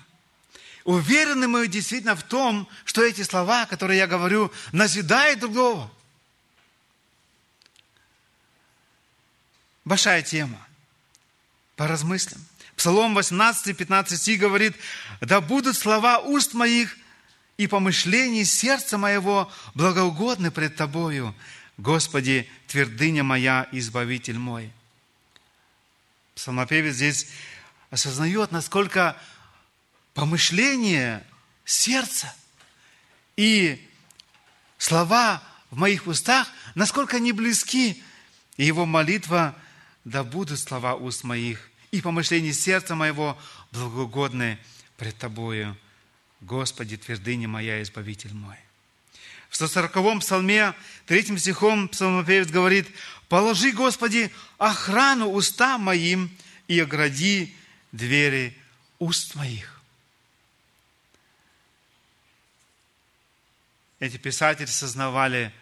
Уверены 0.85 1.47
мы 1.47 1.69
действительно 1.69 2.17
в 2.17 2.23
том, 2.23 2.69
что 2.85 3.05
эти 3.05 3.23
слова, 3.23 3.67
которые 3.67 3.99
я 3.99 4.07
говорю, 4.07 4.53
назидают 4.73 5.41
другого. 5.41 5.91
Большая 9.85 10.23
тема. 10.23 10.67
Поразмыслим. 11.77 12.45
Псалом 12.77 13.15
18, 13.15 13.77
15 13.77 14.21
стих 14.21 14.41
говорит, 14.41 14.77
«Да 15.21 15.41
будут 15.41 15.77
слова 15.77 16.19
уст 16.19 16.53
моих 16.55 16.97
и 17.57 17.67
помышления 17.67 18.45
сердца 18.45 18.99
моего 18.99 19.51
благоугодны 19.75 20.51
пред 20.51 20.77
Тобою, 20.77 21.35
Господи, 21.77 22.49
твердыня 22.67 23.23
моя, 23.23 23.69
избавитель 23.73 24.39
мой». 24.39 24.73
Псалмопевец 26.35 26.95
здесь 26.95 27.29
осознает, 27.91 28.53
насколько 28.53 29.17
помышление 30.15 31.25
сердца 31.65 32.35
и 33.37 33.89
слова 34.79 35.43
в 35.71 35.79
моих 35.79 36.07
устах, 36.07 36.49
насколько 36.75 37.17
они 37.17 37.33
близки. 37.33 38.03
И 38.57 38.65
его 38.65 38.85
молитва, 38.85 39.57
да 40.05 40.25
будут 40.25 40.59
слова 40.59 40.95
уст 40.95 41.25
моих 41.25 41.71
и 41.93 42.01
помышления 42.01 42.53
сердца 42.53 42.95
моего 42.95 43.39
благогодны 43.71 44.59
пред 44.97 45.17
Тобою, 45.19 45.77
Господи, 46.41 46.97
твердыня 46.97 47.49
моя, 47.49 47.83
Избавитель 47.83 48.35
мой. 48.35 48.57
В 49.53 49.61
140-м 49.61 50.21
псалме, 50.21 50.75
третьим 51.07 51.37
стихом 51.37 51.87
псалмопевец 51.89 52.49
говорит, 52.49 52.89
«Положи, 53.29 53.71
Господи, 53.73 54.33
охрану 54.57 55.31
устам 55.31 55.83
моим 55.83 56.35
и 56.69 56.81
огради 56.81 57.55
двери 57.93 58.59
уст 58.99 59.35
моих». 59.35 59.73
эти 64.01 64.17
писатели 64.17 64.67
сознавали 64.67 65.55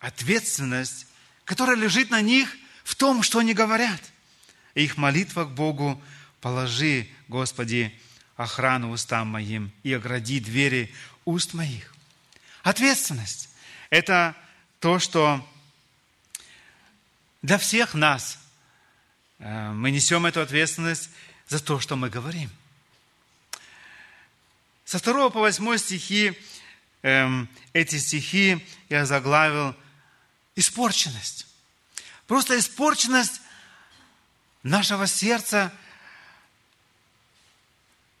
ответственность, 0.00 1.06
которая 1.44 1.76
лежит 1.76 2.10
на 2.10 2.20
них 2.20 2.56
в 2.82 2.96
том, 2.96 3.22
что 3.22 3.38
они 3.38 3.54
говорят. 3.54 4.00
И 4.74 4.82
их 4.82 4.96
молитва 4.96 5.44
к 5.44 5.50
Богу 5.50 6.02
«Положи, 6.40 7.06
Господи, 7.28 7.96
охрану 8.34 8.90
устам 8.90 9.28
моим 9.28 9.70
и 9.84 9.92
огради 9.92 10.40
двери 10.40 10.92
уст 11.24 11.54
моих». 11.54 11.91
Ответственность– 12.62 13.48
это 13.90 14.36
то, 14.78 14.98
что 14.98 15.46
для 17.42 17.58
всех 17.58 17.94
нас 17.94 18.38
э, 19.38 19.70
мы 19.72 19.90
несем 19.90 20.26
эту 20.26 20.40
ответственность 20.40 21.10
за 21.48 21.58
то, 21.58 21.80
что 21.80 21.96
мы 21.96 22.08
говорим. 22.08 22.50
Со 24.84 25.02
2 25.02 25.30
по 25.30 25.40
8 25.40 25.76
стихи 25.78 26.38
эм, 27.02 27.48
эти 27.72 27.96
стихи 27.96 28.64
я 28.88 29.06
заглавил 29.06 29.74
«Испорченность». 30.54 31.46
Просто 32.26 32.58
испорченность 32.58 33.40
нашего 34.62 35.06
сердца, 35.06 35.72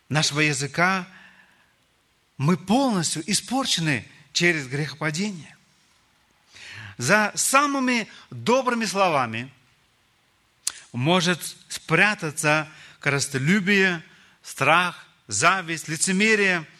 нашего 0.08 0.40
языка. 0.40 1.06
Мы 2.36 2.56
полностью 2.56 3.22
испорчены 3.30 4.06
через 4.32 4.66
грехопадение. 4.66 5.56
За 6.98 7.32
самыми 7.34 8.08
добрыми 8.30 8.84
словами 8.84 9.52
может 10.92 11.40
спрятаться 11.68 12.68
коростолюбие, 13.00 14.04
страх, 14.42 15.06
зависть, 15.26 15.88
лицемерие– 15.88 16.66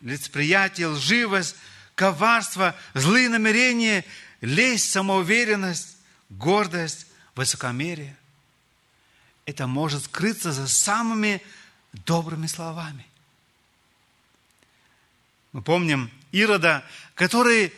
лицеприятие, 0.00 0.88
лживость, 0.88 1.56
коварство, 1.94 2.76
злые 2.94 3.28
намерения, 3.28 4.04
лесть, 4.40 4.90
самоуверенность, 4.90 5.96
гордость, 6.30 7.06
высокомерие. 7.34 8.16
Это 9.46 9.66
может 9.66 10.04
скрыться 10.04 10.52
за 10.52 10.68
самыми 10.68 11.42
добрыми 11.92 12.46
словами. 12.46 13.06
Мы 15.52 15.62
помним 15.62 16.10
Ирода, 16.36 16.84
который 17.14 17.72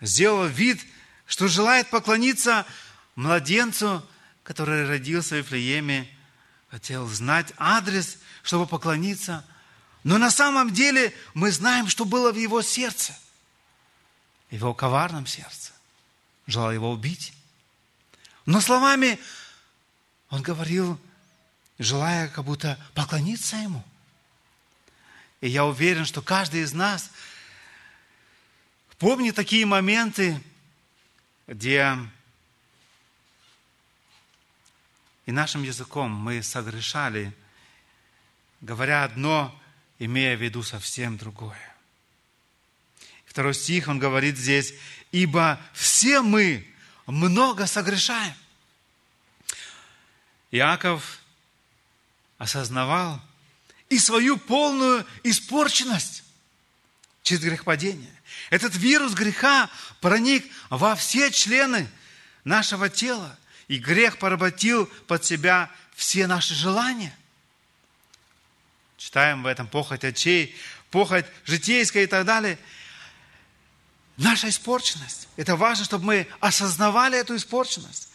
сделал 0.00 0.46
вид, 0.46 0.80
что 1.26 1.48
желает 1.48 1.88
поклониться 1.90 2.66
младенцу, 3.14 4.06
который 4.42 4.86
родился 4.86 5.36
в 5.36 5.38
Ефлееме, 5.38 6.08
хотел 6.68 7.06
знать 7.06 7.52
адрес, 7.58 8.18
чтобы 8.42 8.66
поклониться– 8.66 9.44
но 10.04 10.18
на 10.18 10.30
самом 10.30 10.72
деле 10.72 11.14
мы 11.34 11.52
знаем, 11.52 11.88
что 11.88 12.04
было 12.04 12.32
в 12.32 12.36
его 12.36 12.62
сердце. 12.62 13.16
Его 14.50 14.74
коварном 14.74 15.26
сердце. 15.26 15.72
Желал 16.46 16.72
его 16.72 16.90
убить. 16.90 17.32
Но 18.44 18.60
словами 18.60 19.20
он 20.28 20.42
говорил, 20.42 20.98
желая 21.78 22.28
как 22.28 22.44
будто 22.44 22.78
поклониться 22.94 23.56
ему. 23.56 23.84
И 25.42 25.48
я 25.48 25.66
уверен, 25.66 26.06
что 26.06 26.22
каждый 26.22 26.62
из 26.62 26.72
нас 26.72 27.10
помнит 28.98 29.34
такие 29.34 29.66
моменты, 29.66 30.40
где 31.48 31.98
и 35.26 35.32
нашим 35.32 35.64
языком 35.64 36.12
мы 36.12 36.44
согрешали, 36.44 37.34
говоря 38.60 39.02
одно, 39.02 39.60
имея 39.98 40.36
в 40.36 40.40
виду 40.40 40.62
совсем 40.62 41.18
другое. 41.18 41.74
Второй 43.26 43.54
стих, 43.54 43.88
он 43.88 43.98
говорит 43.98 44.38
здесь, 44.38 44.74
«Ибо 45.10 45.60
все 45.72 46.22
мы 46.22 46.64
много 47.06 47.66
согрешаем». 47.66 48.34
Иаков 50.52 51.18
осознавал 52.38 53.20
и 53.92 53.98
свою 53.98 54.38
полную 54.38 55.06
испорченность 55.22 56.24
через 57.22 57.42
грехопадение. 57.42 58.10
Этот 58.48 58.74
вирус 58.74 59.12
греха 59.12 59.68
проник 60.00 60.50
во 60.70 60.96
все 60.96 61.30
члены 61.30 61.86
нашего 62.42 62.88
тела, 62.88 63.38
и 63.68 63.76
грех 63.76 64.16
поработил 64.16 64.86
под 65.06 65.26
себя 65.26 65.70
все 65.94 66.26
наши 66.26 66.54
желания. 66.54 67.14
Читаем 68.96 69.42
в 69.42 69.46
этом 69.46 69.66
похоть 69.66 70.04
очей, 70.04 70.56
похоть 70.90 71.26
житейская 71.44 72.04
и 72.04 72.06
так 72.06 72.24
далее. 72.24 72.58
Наша 74.16 74.48
испорченность. 74.48 75.28
Это 75.36 75.54
важно, 75.54 75.84
чтобы 75.84 76.06
мы 76.06 76.26
осознавали 76.40 77.18
эту 77.18 77.36
испорченность. 77.36 78.08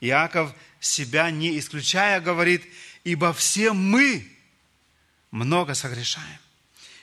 Иаков, 0.00 0.54
себя 0.78 1.32
не 1.32 1.58
исключая, 1.58 2.20
говорит, 2.20 2.64
ибо 3.02 3.32
все 3.32 3.72
мы 3.72 4.30
много 5.34 5.74
согрешаем. 5.74 6.38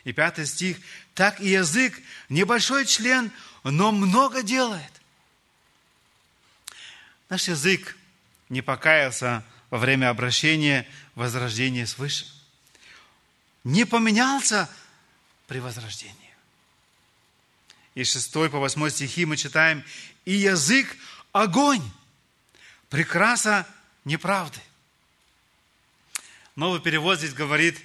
И 0.04 0.14
пятый 0.14 0.48
стих, 0.48 0.78
так 1.14 1.40
и 1.40 1.50
язык, 1.50 2.02
небольшой 2.30 2.86
член, 2.86 3.32
но 3.64 3.92
много 3.92 4.42
делает. 4.42 4.92
Наш 7.30 7.48
язык 7.48 7.96
не 8.50 8.62
покаялся 8.62 9.44
во 9.70 9.78
время 9.78 10.10
обращения 10.10 10.88
возрождения 11.16 11.86
свыше 11.86 12.26
не 13.64 13.86
поменялся 13.86 14.70
при 15.48 15.60
возрождении. 15.60 16.16
И 17.94 18.04
6 18.04 18.32
по 18.34 18.60
8 18.60 18.90
стихи 18.90 19.26
мы 19.26 19.38
читаем, 19.38 19.84
«И 20.26 20.34
язык– 20.34 20.96
огонь, 21.32 21.84
прекраса 22.90 23.68
неправды». 24.06 24.60
Новый 26.56 26.82
перевод 26.82 27.20
здесь 27.20 27.34
говорит, 27.34 27.80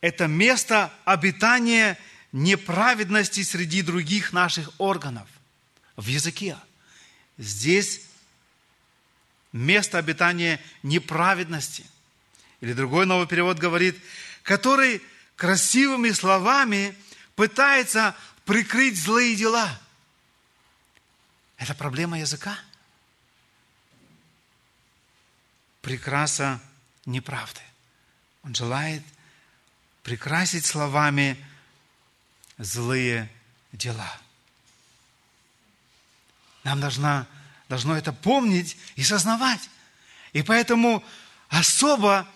это 0.00 0.26
место 0.26 0.92
обитания 1.04 1.98
неправедности 2.32 3.42
среди 3.42 3.82
других 3.82 4.32
наших 4.32 4.70
органов 4.78 5.28
в 5.96 6.06
языке. 6.06 6.56
Здесь 7.36 8.02
место 9.52 9.98
обитания 9.98 10.60
неправедности. 10.82 11.84
Или 12.60 12.72
другой 12.72 13.06
новый 13.06 13.26
перевод 13.26 13.58
говорит, 13.58 13.96
который 14.42 15.02
красивыми 15.36 16.10
словами 16.10 16.96
пытается 17.34 18.16
прикрыть 18.44 19.00
злые 19.00 19.36
дела. 19.36 19.80
Это 21.56 21.74
проблема 21.74 22.18
языка. 22.18 22.58
Прекраса 25.80 26.60
неправды. 27.06 27.60
Он 28.42 28.54
желает 28.54 29.02
прикрасить 30.02 30.66
словами 30.66 31.36
злые 32.58 33.30
дела. 33.72 34.18
Нам 36.64 36.80
должна, 36.80 37.26
должно 37.68 37.96
это 37.96 38.12
помнить 38.12 38.76
и 38.96 39.02
сознавать. 39.02 39.70
И 40.32 40.42
поэтому 40.42 41.04
особо 41.48 42.28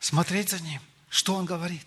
смотреть 0.00 0.50
за 0.50 0.60
ним, 0.60 0.80
что 1.08 1.34
он 1.34 1.44
говорит. 1.44 1.86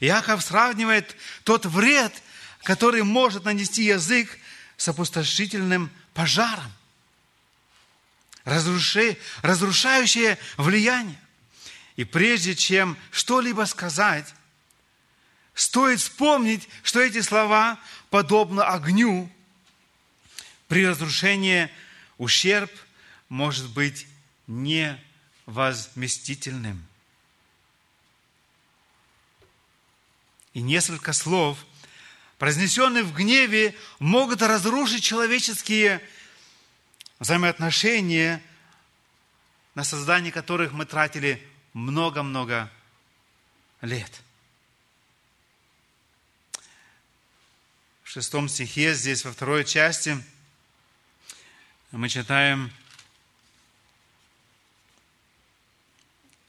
Иаков 0.00 0.42
сравнивает 0.42 1.16
тот 1.44 1.66
вред, 1.66 2.22
который 2.62 3.02
может 3.02 3.44
нанести 3.44 3.84
язык 3.84 4.38
с 4.76 4.88
опустошительным 4.88 5.90
пожаром. 6.14 6.72
Разруши, 8.44 9.18
разрушающее 9.42 10.38
влияние. 10.56 11.18
И 11.96 12.04
прежде 12.04 12.54
чем 12.54 12.96
что-либо 13.10 13.64
сказать, 13.64 14.32
стоит 15.54 16.00
вспомнить, 16.00 16.68
что 16.82 17.00
эти 17.00 17.20
слова 17.20 17.78
подобны 18.10 18.62
огню. 18.62 19.30
При 20.68 20.86
разрушении 20.86 21.68
ущерб 22.16 22.70
может 23.28 23.68
быть 23.70 24.06
невозместительным. 24.46 26.86
И 30.54 30.60
несколько 30.60 31.12
слов, 31.12 31.58
произнесенные 32.38 33.04
в 33.04 33.14
гневе, 33.14 33.74
могут 33.98 34.42
разрушить 34.42 35.02
человеческие 35.02 36.06
взаимоотношения, 37.18 38.42
на 39.74 39.84
создание 39.84 40.32
которых 40.32 40.72
мы 40.72 40.84
тратили 40.84 41.42
много-много 41.72 42.70
лет. 43.80 44.22
В 48.02 48.08
шестом 48.08 48.48
стихе, 48.48 48.94
здесь 48.94 49.24
во 49.24 49.32
второй 49.32 49.64
части, 49.64 50.22
мы 51.92 52.08
читаем 52.08 52.70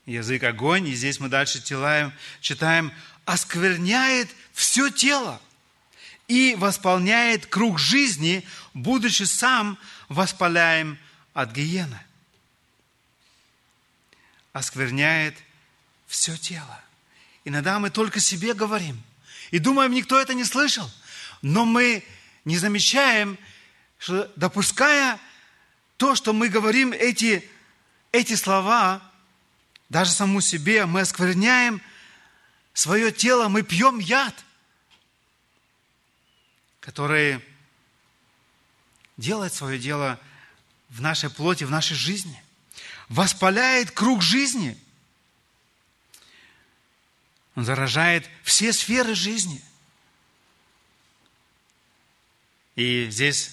язык 0.06 0.44
огонь, 0.44 0.88
и 0.88 0.96
здесь 0.96 1.20
мы 1.20 1.30
дальше 1.30 1.64
читаем, 1.64 2.14
читаем 2.42 2.94
оскверняет 3.26 4.30
все 4.52 4.90
тело 4.90 5.42
и 6.28 6.56
восполняет 6.58 7.46
круг 7.46 7.80
жизни, 7.80 8.46
будучи 8.74 9.24
сам 9.24 9.78
воспаляем 10.10 10.98
от 11.34 11.52
гиены. 11.52 12.00
Оскверняет 14.54 15.36
все 16.08 16.38
тело. 16.38 16.82
Иногда 17.44 17.80
мы 17.80 17.90
только 17.90 18.20
себе 18.22 18.54
говорим. 18.54 19.04
И 19.52 19.60
думаем, 19.60 19.92
никто 19.92 20.20
это 20.20 20.34
не 20.34 20.46
слышал. 20.46 20.90
Но 21.42 21.66
мы 21.66 22.06
не 22.46 22.58
замечаем, 22.58 23.38
что 23.98 24.32
допуская 24.38 25.20
то, 25.98 26.16
что 26.16 26.32
мы 26.32 26.48
говорим, 26.48 26.94
эти, 26.94 27.48
эти 28.14 28.36
слова, 28.36 29.02
даже 29.90 30.12
саму 30.12 30.40
себе, 30.40 30.86
мы 30.86 31.02
оскверняем– 31.02 31.82
свое 32.74 33.12
тело, 33.12 33.48
мы 33.48 33.62
пьем 33.62 34.00
яд, 34.00 34.34
который 36.80 37.44
делает 39.16 39.54
свое 39.54 39.80
дело 39.80 40.20
в 40.90 41.02
нашей 41.02 41.30
плоти, 41.30 41.64
в 41.64 41.72
нашей 41.72 41.96
жизни, 41.96 42.44
воспаляет 43.14 43.92
круг 43.92 44.24
жизни. 44.24 44.76
Он 47.56 47.64
заражает 47.64 48.28
все 48.42 48.74
сферы 48.74 49.14
жизни. 49.14 49.62
И 52.76 53.08
здесь 53.12 53.52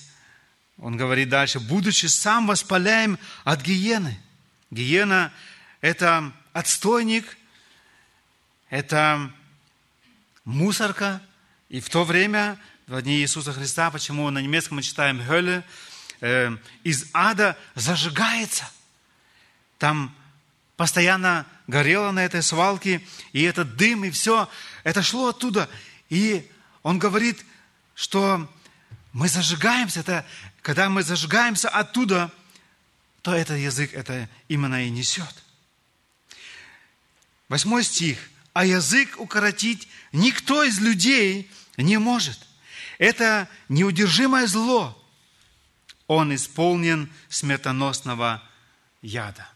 он 0.79 0.97
говорит 0.97 1.29
дальше, 1.29 1.61
будучи 1.61 2.07
сам 2.07 2.47
воспаляем 2.47 3.19
от 3.45 3.61
гиены. 3.61 4.19
Гиена– 4.71 5.31
это 5.83 6.33
отстойник, 6.55 7.37
это 8.71 9.31
мусорка. 10.47 11.21
И 11.69 11.81
в 11.81 11.91
то 11.91 12.05
время, 12.05 12.59
в 12.87 13.01
дни 13.03 13.19
Иисуса 13.19 13.53
Христа, 13.53 13.91
почему 13.91 14.31
на 14.31 14.39
немецком 14.39 14.77
мы 14.77 14.83
читаем 14.83 15.21
«Hölle», 15.21 15.63
э, 16.23 16.57
из 16.83 17.11
ада 17.13 17.59
зажигается. 17.75 18.65
Там 19.81 20.15
постоянно 20.77 21.47
горело 21.67 22.13
на 22.13 22.25
этой 22.25 22.43
свалке, 22.43 23.05
и 23.33 23.43
этот 23.43 23.77
дым, 23.77 24.05
и 24.05 24.11
все, 24.11 24.49
это 24.85 25.03
шло 25.03 25.31
оттуда. 25.31 25.69
И 26.11 26.49
он 26.83 26.99
говорит, 26.99 27.45
что 27.95 28.49
мы 29.13 29.29
зажигаемся, 29.29 30.01
это, 30.01 30.27
когда 30.61 30.89
мы 30.91 31.03
зажигаемся 31.03 31.71
оттуда, 31.71 32.31
то 33.23 33.35
этот 33.35 33.59
язык 33.59 33.95
это 33.95 34.29
именно 34.49 34.87
и 34.87 34.91
несет. 34.91 35.35
Восьмой 37.49 37.83
стих 37.83 38.19
а 38.53 38.67
язык 38.67 39.19
укоротить 39.19 39.89
никто 40.13 40.63
из 40.63 40.79
людей 40.79 41.51
не 41.79 41.99
может. 41.99 42.47
Это 42.99 43.49
неудержимое 43.71 44.47
зло. 44.47 44.97
Он 46.07 46.35
исполнен 46.35 47.11
смертоносного 47.29 48.43
яда. 49.01 49.49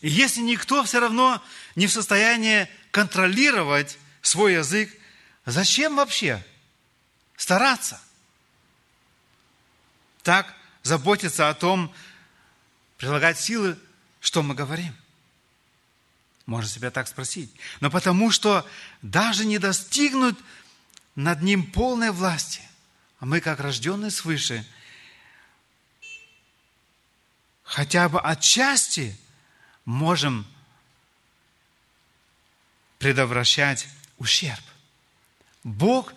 И 0.00 0.08
если 0.08 0.40
никто 0.40 0.84
все 0.84 1.00
равно 1.00 1.42
не 1.74 1.86
в 1.86 1.92
состоянии 1.92 2.68
контролировать 2.90 3.98
свой 4.22 4.54
язык, 4.54 4.90
зачем 5.44 5.96
вообще 5.96 6.44
стараться? 7.36 8.00
Так 10.22 10.54
заботиться 10.82 11.48
о 11.48 11.54
том, 11.54 11.92
прилагать 12.96 13.38
силы, 13.38 13.78
что 14.20 14.42
мы 14.42 14.54
говорим– 14.54 14.94
можно 16.48 16.70
себя 16.70 16.90
так 16.90 17.06
спросить. 17.06 17.52
Но 17.80 17.90
потому 17.90 18.30
что 18.30 18.66
даже 19.02 19.44
не 19.44 19.58
достигнут 19.58 20.38
над 21.14 21.42
ним 21.42 21.70
полной 21.70 22.10
власти, 22.10 22.62
а 23.20 23.26
мы, 23.26 23.42
как 23.42 23.60
рожденные 23.60 24.10
свыше, 24.10 24.66
хотя 27.62 28.08
бы 28.08 28.18
отчасти 28.18 29.14
можем 29.88 30.44
предотвращать 32.98 33.88
ущерб. 34.18 34.62
Бог, 35.64 36.12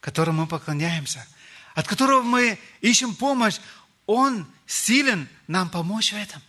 которому 0.00 0.42
мы 0.42 0.46
поклоняемся, 0.46 1.26
от 1.74 1.88
которого 1.88 2.20
мы 2.20 2.58
ищем 2.82 3.14
помощь, 3.14 3.58
Он 4.04 4.46
силен 4.66 5.26
нам 5.46 5.70
помочь 5.70 6.12
в 6.12 6.16
этом. 6.16 6.42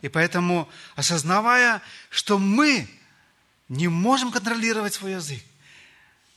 И 0.00 0.08
поэтому, 0.08 0.70
осознавая, 0.96 1.82
что 2.08 2.38
мы 2.38 2.88
не 3.68 3.88
можем 3.88 4.32
контролировать 4.32 4.94
свой 4.94 5.12
язык, 5.12 5.44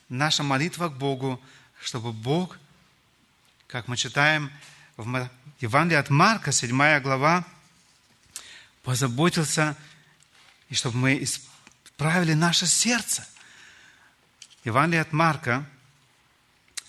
наша 0.09 0.43
молитва 0.43 0.89
к 0.89 0.97
Богу, 0.97 1.41
чтобы 1.81 2.11
Бог, 2.11 2.59
как 3.67 3.87
мы 3.87 3.95
читаем 3.95 4.51
в 4.97 5.29
Евангелии 5.61 5.99
от 5.99 6.09
Марка, 6.09 6.51
7 6.51 6.99
глава, 6.99 7.45
позаботился, 8.83 9.75
и 10.69 10.75
чтобы 10.75 10.97
мы 10.97 11.23
исправили 11.23 12.33
наше 12.33 12.65
сердце. 12.65 13.27
Евангелие 14.63 15.01
от 15.01 15.11
Марка, 15.11 15.65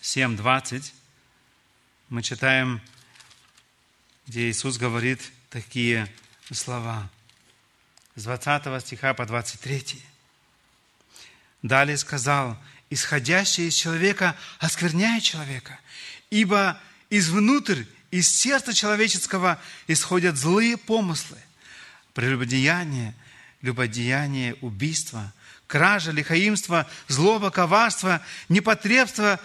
7.20, 0.02 0.92
мы 2.08 2.22
читаем, 2.22 2.80
где 4.26 4.50
Иисус 4.50 4.76
говорит 4.76 5.20
такие 5.50 6.12
слова 6.50 7.08
с 8.14 8.24
20 8.24 8.82
стиха 8.82 9.14
по 9.14 9.24
23. 9.24 10.02
Далее 11.62 11.96
сказал, 11.96 12.58
исходящее 12.90 13.68
из 13.68 13.74
человека 13.74 14.36
оскверняет 14.58 15.22
человека, 15.22 15.78
ибо 16.30 16.78
извнутрь, 17.08 17.84
из 18.10 18.28
сердца 18.28 18.74
человеческого 18.74 19.58
исходят 19.86 20.36
злые 20.36 20.76
помыслы, 20.76 21.38
прелюбодеяние, 22.14 23.14
любодеяние, 23.62 24.54
убийство, 24.60 25.32
кража, 25.66 26.10
лихаимство, 26.10 26.88
злоба, 27.08 27.50
коварство, 27.50 28.22
непотребство, 28.48 29.40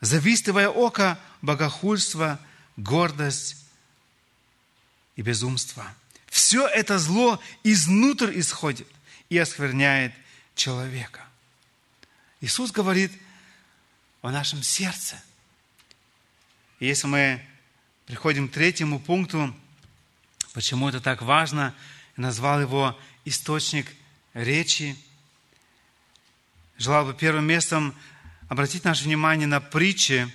завистливое 0.00 0.68
око, 0.68 1.18
богохульство, 1.42 2.40
гордость 2.76 3.56
и 5.16 5.22
безумство. 5.22 5.94
Все 6.26 6.66
это 6.66 6.98
зло 6.98 7.40
изнутрь 7.62 8.38
исходит 8.38 8.88
и 9.28 9.36
оскверняет 9.36 10.14
человека. 10.54 11.20
Иисус 12.40 12.70
говорит 12.72 13.12
о 14.22 14.30
нашем 14.30 14.62
сердце. 14.62 15.22
И 16.80 16.86
если 16.86 17.06
мы 17.06 17.46
приходим 18.06 18.48
к 18.48 18.52
третьему 18.52 18.98
пункту, 18.98 19.54
почему 20.52 20.88
это 20.88 21.00
так 21.00 21.22
важно, 21.22 21.74
назвал 22.16 22.60
его 22.60 22.98
источник 23.24 23.86
речи. 24.34 24.96
Желал 26.78 27.06
бы 27.06 27.14
первым 27.14 27.46
местом 27.46 27.94
обратить 28.48 28.84
наше 28.84 29.04
внимание 29.04 29.46
на 29.46 29.60
притчи 29.60 30.32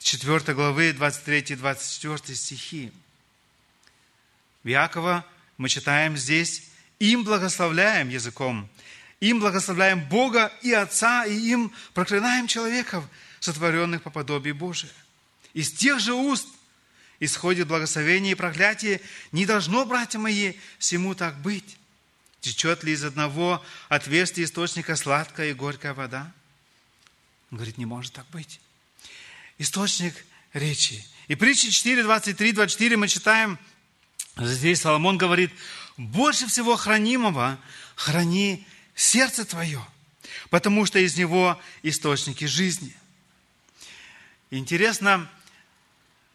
4 0.00 0.54
главы 0.54 0.90
23-24 0.90 2.34
стихи. 2.34 2.92
В 4.62 4.68
Иакова 4.68 5.24
мы 5.56 5.68
читаем 5.68 6.16
здесь, 6.16 6.70
им 6.98 7.24
благословляем 7.24 8.08
языком, 8.08 8.68
им 9.20 9.40
благословляем 9.40 10.06
Бога 10.08 10.52
и 10.62 10.72
Отца, 10.72 11.26
и 11.26 11.34
им 11.34 11.72
проклинаем 11.94 12.46
человеков, 12.46 13.04
сотворенных 13.40 14.02
по 14.02 14.10
подобию 14.10 14.54
Божию. 14.54 14.92
Из 15.54 15.72
тех 15.72 16.00
же 16.00 16.14
уст 16.14 16.48
исходит 17.20 17.68
благословение 17.68 18.32
и 18.32 18.36
проклятие. 18.36 19.00
Не 19.32 19.46
должно, 19.46 19.84
братья 19.84 20.18
мои, 20.18 20.54
всему 20.78 21.14
так 21.14 21.38
быть. 21.40 21.76
Течет 22.40 22.84
ли 22.84 22.92
из 22.92 23.04
одного 23.04 23.64
отверстия 23.88 24.44
источника 24.44 24.96
сладкая 24.96 25.50
и 25.50 25.54
горькая 25.54 25.94
вода? 25.94 26.32
Он 27.50 27.58
говорит, 27.58 27.78
не 27.78 27.86
может 27.86 28.12
так 28.12 28.26
быть. 28.28 28.60
Источник 29.58 30.14
речи. 30.52 31.04
И 31.26 31.34
притчи 31.34 31.70
4, 31.70 32.02
23, 32.02 32.52
24 32.52 32.96
мы 32.96 33.08
читаем, 33.08 33.58
здесь 34.36 34.80
Соломон 34.80 35.18
говорит, 35.18 35.50
больше 35.96 36.46
всего 36.46 36.76
хранимого 36.76 37.58
храни 37.96 38.66
сердце 38.94 39.44
твое, 39.44 39.84
потому 40.50 40.86
что 40.86 40.98
из 40.98 41.16
него 41.16 41.60
источники 41.82 42.44
жизни. 42.44 42.94
Интересно, 44.50 45.28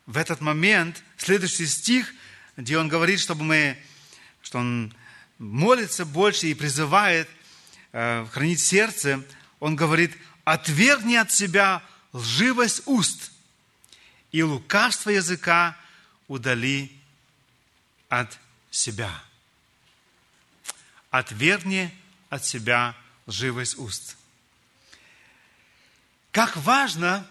в 0.06 0.18
этот 0.18 0.42
момент, 0.42 1.04
следующий 1.18 1.66
стих, 1.66 2.14
где 2.58 2.78
он 2.78 2.88
говорит, 2.88 3.20
чтобы 3.20 3.44
мы, 3.44 3.78
что 4.42 4.60
он 4.60 4.94
молится 5.40 6.06
больше 6.06 6.48
и 6.48 6.54
призывает 6.54 7.30
э, 7.92 8.26
хранить 8.32 8.60
сердце, 8.60 9.24
он 9.60 9.76
говорит, 9.76 10.16
отвергни 10.44 11.16
от 11.16 11.32
себя 11.32 11.82
лживость 12.12 12.84
уст 12.86 13.32
и 14.32 14.44
лукавство 14.44 15.10
языка 15.10 15.78
удали 16.28 16.92
от 18.10 18.38
себя. 18.72 19.24
Отвергни 21.12 21.96
от 22.30 22.46
себя 22.46 22.96
лживость 23.28 23.78
уст. 23.78 24.18
Как 26.32 26.58
важно 26.58 27.28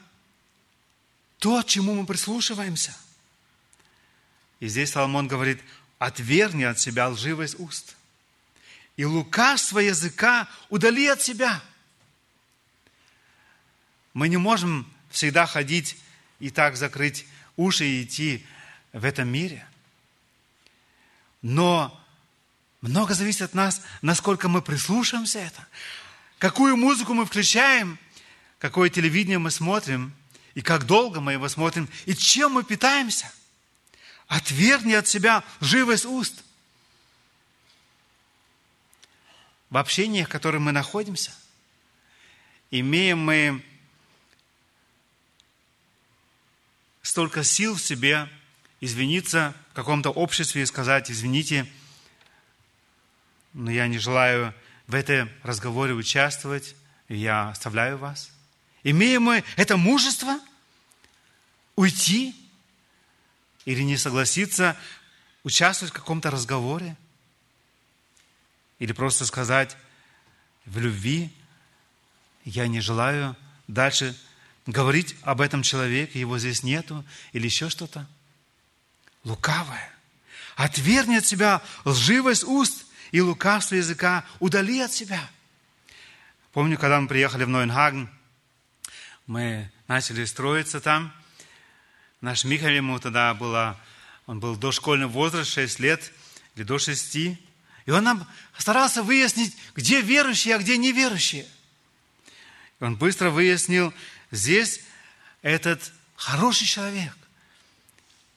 то, 1.42 1.64
чему 1.64 1.94
мы 1.94 2.06
прислушиваемся. 2.06 2.96
И 4.60 4.68
здесь 4.68 4.92
Соломон 4.92 5.26
говорит, 5.26 5.60
отвергни 5.98 6.62
от 6.62 6.78
себя 6.78 7.08
лживость 7.08 7.58
уст. 7.58 7.96
И 8.96 9.04
лукавство 9.04 9.80
языка 9.80 10.48
удали 10.68 11.08
от 11.08 11.20
себя. 11.20 11.60
Мы 14.14 14.28
не 14.28 14.36
можем 14.36 14.88
всегда 15.10 15.46
ходить 15.46 15.98
и 16.38 16.48
так 16.48 16.76
закрыть 16.76 17.26
уши 17.56 17.86
и 17.86 18.04
идти 18.04 18.46
в 18.92 19.04
этом 19.04 19.26
мире. 19.26 19.66
Но 21.42 22.00
много 22.82 23.14
зависит 23.14 23.42
от 23.42 23.54
нас, 23.54 23.82
насколько 24.00 24.48
мы 24.48 24.62
прислушаемся 24.62 25.40
это, 25.40 25.66
какую 26.38 26.76
музыку 26.76 27.14
мы 27.14 27.26
включаем, 27.26 27.98
какое 28.60 28.90
телевидение 28.90 29.40
мы 29.40 29.50
смотрим– 29.50 30.14
и 30.54 30.62
как 30.62 30.86
долго 30.86 31.20
мы 31.20 31.32
его 31.32 31.48
смотрим, 31.48 31.88
и 32.06 32.14
чем 32.14 32.52
мы 32.52 32.64
питаемся. 32.64 33.32
Отвергни 34.26 34.92
от 34.92 35.08
себя 35.08 35.44
живость 35.60 36.04
уст. 36.04 36.42
В 39.70 39.76
общениях, 39.76 40.28
в 40.28 40.30
котором 40.30 40.64
мы 40.64 40.72
находимся, 40.72 41.32
имеем 42.70 43.18
мы 43.18 43.64
столько 47.02 47.42
сил 47.42 47.74
в 47.74 47.82
себе 47.82 48.28
извиниться 48.80 49.54
в 49.70 49.74
каком-то 49.74 50.10
обществе 50.10 50.62
и 50.62 50.66
сказать, 50.66 51.10
извините, 51.10 51.66
но 53.52 53.70
я 53.70 53.86
не 53.86 53.98
желаю 53.98 54.54
в 54.86 54.94
этом 54.94 55.30
разговоре 55.42 55.94
участвовать, 55.94 56.74
и 57.08 57.16
я 57.16 57.50
оставляю 57.50 57.98
вас. 57.98 58.30
Имеем 58.84 59.22
мы 59.22 59.44
это 59.56 59.76
мужество 59.76 60.40
уйти 61.76 62.34
или 63.64 63.82
не 63.82 63.96
согласиться 63.96 64.76
участвовать 65.44 65.92
в 65.92 65.96
каком-то 65.96 66.30
разговоре? 66.30 66.96
Или 68.78 68.92
просто 68.92 69.24
сказать 69.26 69.76
в 70.64 70.78
любви, 70.78 71.30
я 72.44 72.66
не 72.66 72.80
желаю 72.80 73.36
дальше 73.68 74.16
говорить 74.66 75.16
об 75.22 75.40
этом 75.40 75.62
человеке, 75.62 76.18
его 76.18 76.38
здесь 76.38 76.62
нету, 76.62 77.04
или 77.32 77.46
еще 77.46 77.68
что-то? 77.68 78.08
Лукавое. 79.24 79.88
Отвергни 80.56 81.16
от 81.16 81.26
себя 81.26 81.62
лживость 81.84 82.44
уст 82.44 82.86
и 83.12 83.20
лукавство 83.20 83.76
языка, 83.76 84.24
удали 84.40 84.80
от 84.80 84.92
себя. 84.92 85.30
Помню, 86.52 86.76
когда 86.76 87.00
мы 87.00 87.08
приехали 87.08 87.44
в 87.44 87.48
Нойнхаген, 87.48 88.10
мы 89.26 89.70
начали 89.88 90.24
строиться 90.24 90.80
там. 90.80 91.12
Наш 92.20 92.44
Михаил, 92.44 92.76
ему 92.76 92.98
тогда 92.98 93.34
было, 93.34 93.78
он 94.26 94.40
был 94.40 94.56
дошкольный 94.56 95.06
возраст, 95.06 95.50
6 95.52 95.80
лет 95.80 96.12
или 96.54 96.64
до 96.64 96.78
6. 96.78 97.16
И 97.16 97.38
он 97.90 98.04
нам 98.04 98.28
старался 98.56 99.02
выяснить, 99.02 99.56
где 99.74 100.00
верующие, 100.00 100.54
а 100.54 100.58
где 100.58 100.76
неверующие. 100.76 101.46
И 102.80 102.84
он 102.84 102.96
быстро 102.96 103.30
выяснил, 103.30 103.92
здесь 104.30 104.80
этот 105.42 105.92
хороший 106.16 106.66
человек, 106.66 107.16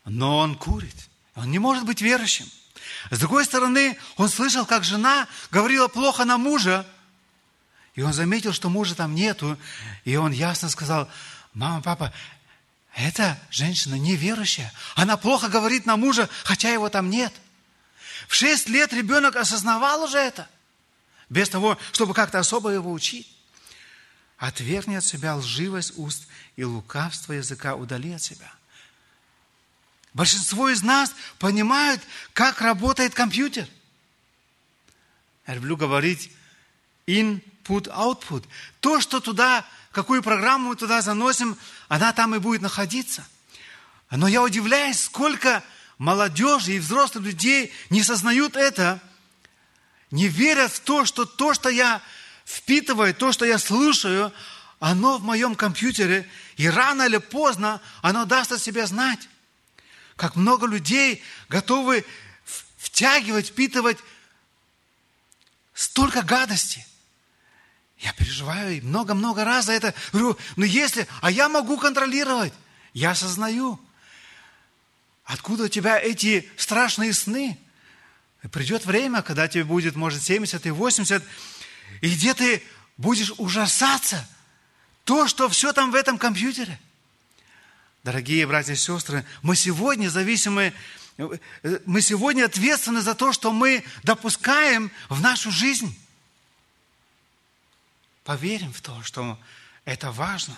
но 0.06 0.38
он 0.38 0.56
курит. 0.56 0.96
Он 1.36 1.52
не 1.52 1.60
может 1.60 1.86
быть 1.86 2.02
верующим. 2.02 2.50
С 3.12 3.20
другой 3.20 3.46
стороны, 3.46 3.98
он 4.18 4.30
слышал, 4.30 4.66
как 4.66 4.84
жена 4.84 5.28
говорила 5.52 5.88
плохо 5.88 6.26
на 6.26 6.38
мужа, 6.38 6.88
и 7.96 8.02
он 8.02 8.14
заметил, 8.14 8.52
что 8.52 8.70
мужа 8.70 8.94
там 8.94 9.16
нету. 9.16 9.58
И 10.04 10.16
он 10.18 10.32
ясно 10.32 10.70
сказал, 10.70 11.10
мама, 11.54 11.82
папа, 11.82 12.14
эта 12.94 13.40
женщина 13.50 13.96
неверующая. 13.96 14.72
Она 14.96 15.18
плохо 15.18 15.48
говорит 15.48 15.86
на 15.86 15.96
мужа, 15.96 16.30
хотя 16.44 16.72
его 16.72 16.90
там 16.90 17.10
нет. 17.10 17.34
В 18.28 18.36
шесть 18.36 18.68
лет 18.68 18.92
ребенок 18.94 19.38
осознавал 19.38 20.04
уже 20.04 20.18
это. 20.18 20.50
Без 21.30 21.50
того, 21.50 21.78
чтобы 21.94 22.14
как-то 22.14 22.40
особо 22.40 22.70
его 22.70 22.92
учить. 22.92 23.32
Отвергни 24.38 24.96
от 24.96 25.06
себя 25.06 25.36
лживость 25.36 25.94
уст 25.96 26.28
и 26.58 26.66
лукавство 26.66 27.32
языка 27.32 27.76
удали 27.76 28.12
от 28.12 28.22
себя. 28.22 28.52
Большинство 30.14 30.70
из 30.70 30.84
нас 30.84 31.14
понимают, 31.40 32.02
как 32.34 32.62
работает 32.62 33.14
компьютер. 33.14 33.68
Я 35.48 35.56
люблю 35.56 35.78
говорить 35.78 36.32
input, 37.08 37.55
output. 37.68 38.46
То, 38.80 39.02
что 39.02 39.20
туда, 39.20 39.66
какую 39.92 40.22
программу 40.24 40.70
мы 40.70 40.76
туда 40.76 41.02
заносим, 41.02 41.58
она 41.88 42.14
там 42.14 42.36
и 42.36 42.40
будет 42.40 42.62
находиться. 42.62 43.26
Но 44.12 44.28
я 44.28 44.42
удивляюсь, 44.42 45.02
сколько 45.02 45.64
молодежи 45.98 46.74
и 46.74 46.80
взрослых 46.80 47.26
людей 47.26 47.74
не 47.90 48.04
сознают 48.04 48.56
это, 48.56 49.02
не 50.12 50.28
верят 50.28 50.72
в 50.72 50.80
то, 50.82 51.06
что 51.06 51.26
то, 51.26 51.54
что 51.54 51.70
я 51.70 52.02
впитываю, 52.46 53.14
то, 53.14 53.32
что 53.32 53.46
я 53.46 53.58
слушаю, 53.58 54.32
оно 54.80 55.18
в 55.18 55.24
моем 55.24 55.56
компьютере, 55.56 56.30
и 56.58 56.70
рано 56.70 57.04
или 57.04 57.18
поздно 57.18 57.82
оно 58.02 58.26
даст 58.26 58.52
о 58.52 58.60
себе 58.60 58.86
знать. 58.86 59.28
Как 60.16 60.36
много 60.36 60.68
людей 60.68 61.24
готовы 61.50 62.06
втягивать, 62.78 63.50
впитывать 63.50 63.98
столько 65.74 66.22
гадости– 66.22 66.86
я 68.00 68.14
переживаю 68.14 68.84
много-много 68.86 69.46
раз 69.46 69.66
за 69.66 69.74
это. 69.74 69.94
Говорю, 70.12 70.38
ну 70.56 70.66
если, 70.66 71.08
а 71.22 71.32
я 71.32 71.50
могу 71.50 71.78
контролировать. 71.78 72.54
Я 72.94 73.12
осознаю. 73.12 73.80
Откуда 75.24 75.64
у 75.64 75.68
тебя 75.68 76.00
эти 76.00 76.50
страшные 76.58 77.14
сны? 77.14 77.58
Придет 78.52 78.86
время, 78.86 79.22
когда 79.22 79.48
тебе 79.48 79.64
будет, 79.64 79.96
может, 79.96 80.22
70 80.24 80.66
и 80.66 80.72
80, 80.72 81.24
и 82.02 82.14
где 82.14 82.34
ты 82.34 82.62
будешь 82.98 83.34
ужасаться 83.38 84.28
то, 85.04 85.28
что 85.28 85.50
все 85.50 85.74
там 85.74 85.92
в 85.92 85.96
этом 85.96 86.18
компьютере. 86.18 86.80
Дорогие 88.04 88.46
братья 88.46 88.74
и 88.74 88.76
сестры, 88.76 89.26
мы 89.42 89.56
сегодня 89.56 90.10
зависимы, 90.10 90.74
мы 91.18 92.02
сегодня 92.02 92.46
ответственны 92.46 93.02
за 93.02 93.16
то, 93.16 93.34
что 93.34 93.52
мы 93.52 93.84
допускаем 94.04 94.92
в 95.10 95.22
нашу 95.22 95.50
жизнь. 95.50 95.98
Поверим 98.26 98.74
в 98.74 98.82
то, 98.82 99.02
что 99.04 99.40
это 99.86 100.12
важно. 100.12 100.58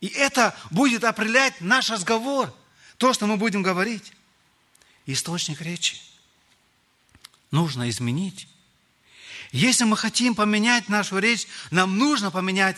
И 0.00 0.08
это 0.08 0.54
будет 0.70 1.04
определять 1.04 1.60
наш 1.60 1.88
разговор, 1.90 2.52
то, 2.98 3.14
что 3.14 3.26
мы 3.26 3.36
будем 3.36 3.62
говорить. 3.62 4.12
Источник 5.06 5.60
речи 5.60 5.96
нужно 7.52 7.88
изменить. 7.88 8.48
Если 9.52 9.84
мы 9.84 9.96
хотим 9.96 10.34
поменять 10.34 10.88
нашу 10.88 11.18
речь, 11.18 11.46
нам 11.70 11.98
нужно 11.98 12.32
поменять 12.32 12.76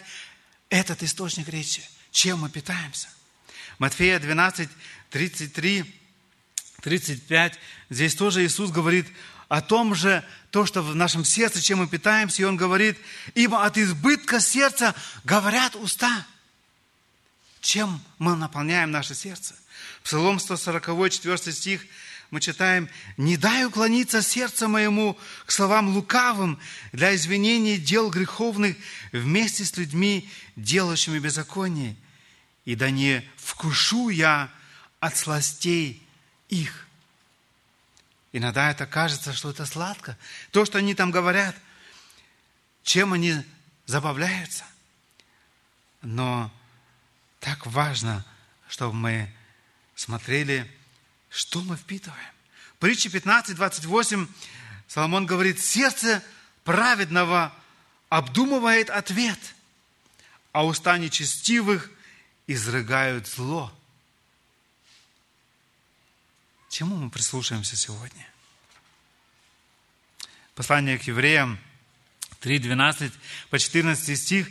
этот 0.69 1.03
источник 1.03 1.49
речи, 1.49 1.83
чем 2.11 2.41
мы 2.41 2.51
питаемся. 2.51 3.09
Матфея 3.79 4.19
12, 4.19 4.69
33, 5.09 6.01
35, 6.85 7.59
здесь 7.91 8.15
тоже 8.15 8.45
Иисус 8.45 8.71
говорит 8.71 9.07
о 9.49 9.63
том 9.63 9.95
же, 9.95 10.23
то, 10.51 10.67
что 10.67 10.83
в 10.83 10.95
нашем 10.95 11.25
сердце, 11.25 11.63
чем 11.63 11.79
мы 11.79 11.89
питаемся, 11.89 12.43
и 12.43 12.45
Он 12.45 12.57
говорит, 12.57 12.99
ибо 13.35 13.65
от 13.65 13.79
избытка 13.79 14.39
сердца 14.39 14.95
говорят 15.25 15.75
уста. 15.77 16.27
Чем 17.61 18.01
мы 18.19 18.37
наполняем 18.37 18.91
наше 18.91 19.15
сердце? 19.15 19.55
Псалом 20.03 20.39
140, 20.39 21.11
4 21.11 21.39
стих– 21.53 21.87
мы 22.31 22.41
читаем, 22.41 22.89
«Не 23.17 23.37
дай 23.37 23.65
уклониться 23.65 24.21
сердце 24.21 24.67
моему 24.67 25.17
к 25.47 25.53
словам 25.53 25.95
лукавым 25.95 26.59
для 26.91 27.15
извинения 27.15 27.77
дел 27.77 28.11
греховных 28.11 28.77
вместе 29.13 29.65
с 29.65 29.77
людьми, 29.77 30.29
делающими 30.57 31.21
беззаконие, 31.21 31.95
и 32.65 32.75
да 32.75 32.91
не 32.91 33.23
вкушу 33.37 34.09
я 34.09 34.51
от 34.99 35.17
сластей 35.17 36.04
их». 36.63 36.87
Иногда 38.33 38.71
это 38.71 38.87
кажется, 38.87 39.33
что 39.33 39.51
это 39.51 39.65
сладко. 39.65 40.19
То, 40.51 40.65
что 40.65 40.79
они 40.79 40.95
там 40.95 41.11
говорят, 41.11 41.55
чем 42.83 43.13
они 43.13 43.45
забавляются. 43.87 44.65
Но 46.03 46.53
так 47.41 47.67
важно, 47.67 48.25
чтобы 48.69 48.95
мы 48.95 49.33
смотрели 49.95 50.71
что 51.35 51.63
мы 51.63 51.77
впитываем? 51.77 52.31
Притча 52.79 53.11
15, 53.11 53.57
28, 53.57 54.29
Соломон 54.87 55.27
говорит, 55.27 55.61
сердце 55.61 56.23
праведного 56.63 57.53
обдумывает 58.09 58.89
ответ, 58.89 59.39
а 60.53 60.65
уста 60.65 60.97
нечестивых 60.97 61.91
изрыгают 62.47 63.27
зло. 63.27 63.73
Чему 66.75 66.97
мы 66.97 67.09
прислушаемся 67.09 67.77
сегодня? 67.77 68.29
Послание 70.57 70.99
к 70.99 71.05
евреям 71.05 71.61
3, 72.41 72.59
12 72.59 73.13
по 73.49 73.61
14 73.61 74.19
стих. 74.19 74.49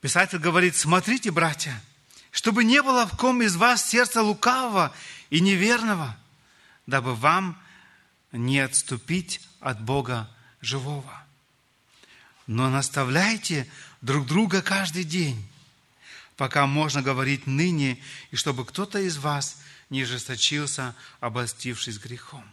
Писатель 0.00 0.38
говорит, 0.38 0.76
смотрите, 0.76 1.32
братья, 1.32 1.82
чтобы 2.30 2.62
не 2.62 2.80
было 2.82 3.04
в 3.04 3.16
ком 3.16 3.42
из 3.42 3.56
вас 3.56 3.84
сердца 3.84 4.22
лукавого 4.22 4.94
и 5.28 5.40
неверного, 5.40 6.16
дабы 6.86 7.16
вам 7.16 7.60
не 8.30 8.60
отступить 8.60 9.40
от 9.58 9.82
Бога 9.82 10.30
живого. 10.60 11.24
Но 12.46 12.70
наставляйте 12.70 13.68
друг 14.02 14.28
друга 14.28 14.62
каждый 14.62 15.02
день, 15.02 15.44
пока 16.36 16.68
можно 16.68 17.02
говорить 17.02 17.48
ныне, 17.48 17.98
и 18.30 18.36
чтобы 18.36 18.64
кто-то 18.64 19.00
из 19.00 19.16
вас 19.16 19.56
не 19.92 20.06
жесточился, 20.06 20.96
обостившись 21.20 21.98
грехом. 21.98 22.50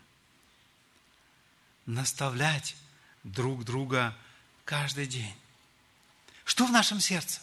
Наставлять 1.85 2.75
друг 3.23 3.63
друга 3.63 4.13
каждый 4.65 5.07
день. 5.07 5.33
Что 6.43 6.65
в 6.65 6.71
нашем 6.71 6.99
сердце? 6.99 7.39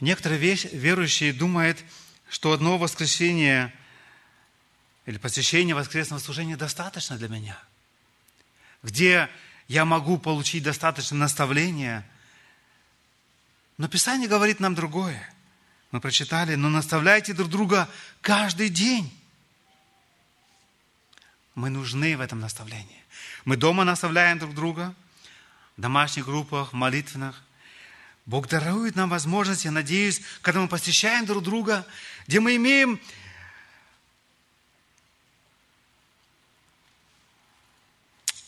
Некоторые 0.00 0.40
верующие 0.40 1.34
думают, 1.34 1.84
что 2.30 2.52
одно 2.52 2.78
воскресенье 2.78 3.70
или 5.04 5.18
посещение 5.18 5.74
воскресного 5.74 6.18
служения 6.18 6.56
достаточно 6.56 7.18
для 7.18 7.28
меня, 7.28 7.62
где 8.82 9.28
я 9.68 9.84
могу 9.84 10.16
получить 10.16 10.62
достаточно 10.62 11.18
наставления. 11.18 12.10
Но 13.76 13.86
Писание 13.86 14.30
говорит 14.30 14.60
нам 14.60 14.74
другое. 14.74 15.33
Мы 15.94 16.00
прочитали, 16.00 16.56
но 16.56 16.70
наставляйте 16.70 17.34
друг 17.34 17.48
друга 17.48 17.88
каждый 18.20 18.68
день. 18.68 19.16
Мы 21.54 21.70
нужны 21.70 22.16
в 22.16 22.20
этом 22.20 22.40
наставлении. 22.40 23.04
Мы 23.44 23.56
дома 23.56 23.84
наставляем 23.84 24.40
друг 24.40 24.56
друга, 24.56 24.92
в 25.76 25.80
домашних 25.80 26.24
группах, 26.24 26.72
в 26.72 26.74
молитвенных– 26.74 27.40
Бог 28.26 28.48
дарует 28.48 28.96
нам 28.96 29.08
возможность, 29.08 29.66
я 29.66 29.70
надеюсь, 29.70 30.20
когда 30.42 30.60
мы 30.60 30.66
посещаем 30.66 31.26
друг 31.26 31.44
друга, 31.44 31.86
где 32.26 32.40
мы 32.40 32.56
имеем 32.56 32.98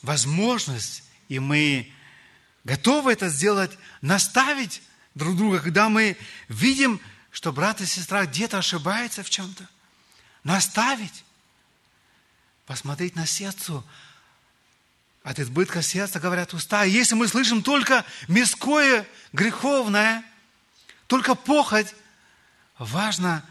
возможность, 0.03 1.05
и 1.29 1.39
мы 1.39 1.93
готовы 2.65 3.13
это 3.13 3.29
сделать, 3.29 3.79
наставить 4.01 4.83
друг 5.15 5.37
друга, 5.37 5.61
когда 5.61 5.89
мы 5.89 6.17
видим, 6.49 7.01
что 7.37 7.53
брат 7.53 7.83
и 7.83 7.85
сестра 7.87 8.25
где-то 8.25 8.57
ошибается 8.57 9.23
в 9.23 9.29
чем-то. 9.29 9.69
Наставить, 10.43 11.23
посмотреть 12.65 13.15
на 13.15 13.27
сердце, 13.27 13.85
от 15.23 15.39
избытка 15.39 15.83
сердца 15.83 16.19
говорят 16.19 16.55
уста. 16.55 16.87
И 16.87 16.91
если 16.93 17.15
мы 17.15 17.29
слышим 17.29 17.63
только 17.63 18.07
мирское, 18.27 19.07
греховное, 19.35 20.25
только 21.09 21.35
похоть, 21.35 21.95
важно 22.79 23.45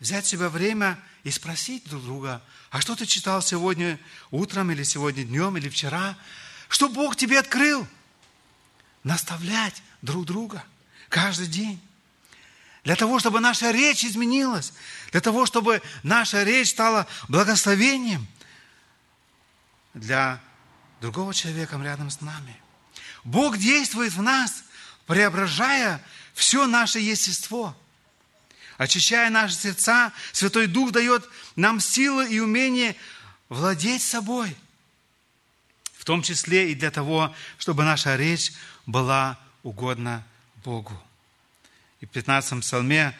взять 0.00 0.26
себе 0.26 0.48
время 0.48 0.98
и 1.22 1.30
спросить 1.30 1.88
друг 1.88 2.02
друга, 2.02 2.42
а 2.70 2.80
что 2.80 2.96
ты 2.96 3.06
читал 3.06 3.42
сегодня 3.42 3.96
утром 4.32 4.72
или 4.72 4.82
сегодня 4.82 5.22
днем 5.22 5.56
или 5.56 5.68
вчера? 5.68 6.18
Что 6.68 6.88
Бог 6.88 7.14
тебе 7.14 7.38
открыл? 7.38 7.86
Наставлять 9.04 9.84
друг 10.02 10.24
друга 10.26 10.64
каждый 11.08 11.46
день. 11.46 11.80
Для 12.84 12.96
того, 12.96 13.18
чтобы 13.18 13.40
наша 13.40 13.70
речь 13.70 14.04
изменилась, 14.04 14.72
для 15.10 15.20
того, 15.20 15.46
чтобы 15.46 15.82
наша 16.02 16.42
речь 16.44 16.70
стала 16.70 17.06
благословением– 17.28 18.26
для 19.94 20.40
другого 21.00 21.32
человека 21.32 21.80
рядом 21.82 22.10
с 22.10 22.20
нами. 22.20 22.60
Бог 23.22 23.56
действует 23.56 24.12
в 24.12 24.20
нас, 24.20 24.64
преображая 25.06 26.04
все 26.34 26.66
наше 26.66 26.98
естество. 26.98 27.76
Очищая 28.76 29.30
наши 29.30 29.54
сердца, 29.54 30.12
Святой 30.32 30.66
Дух 30.66 30.90
дает 30.90 31.28
нам 31.54 31.78
силы 31.78 32.28
и 32.28 32.40
умение 32.40 32.96
владеть 33.48 34.02
собой. 34.02 34.54
В 35.96 36.04
том 36.04 36.22
числе 36.22 36.72
и 36.72 36.74
для 36.74 36.90
того, 36.90 37.34
чтобы 37.56 37.84
наша 37.84 38.16
речь 38.16 38.52
была 38.84 39.38
угодна 39.62 40.26
Богу. 40.64 41.00
И 42.04 42.06
в 42.06 42.10
15 42.10 42.60
псалме, 42.60 43.16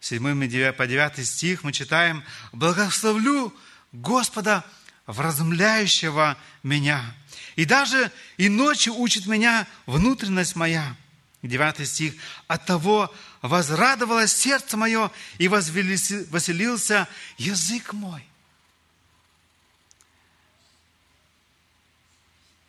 7 0.00 0.72
по 0.72 0.86
9 0.88 1.24
стих 1.24 1.62
мы 1.62 1.72
читаем 1.72 2.24
«Благословлю 2.50 3.54
Господа 3.92 4.64
вразумляющего 5.06 6.36
меня. 6.64 7.14
И 7.54 7.64
даже 7.64 8.10
и 8.38 8.48
ночью 8.48 8.92
учит 8.96 9.26
меня 9.26 9.68
внутренность 9.86 10.56
моя. 10.56 10.96
Девятый 11.42 11.86
стих. 11.86 12.14
От 12.48 12.66
того 12.66 13.14
возрадовалось 13.40 14.36
сердце 14.36 14.76
мое 14.76 15.12
и 15.38 15.46
возвеселился 15.46 17.06
язык 17.38 17.92
мой. 17.92 18.26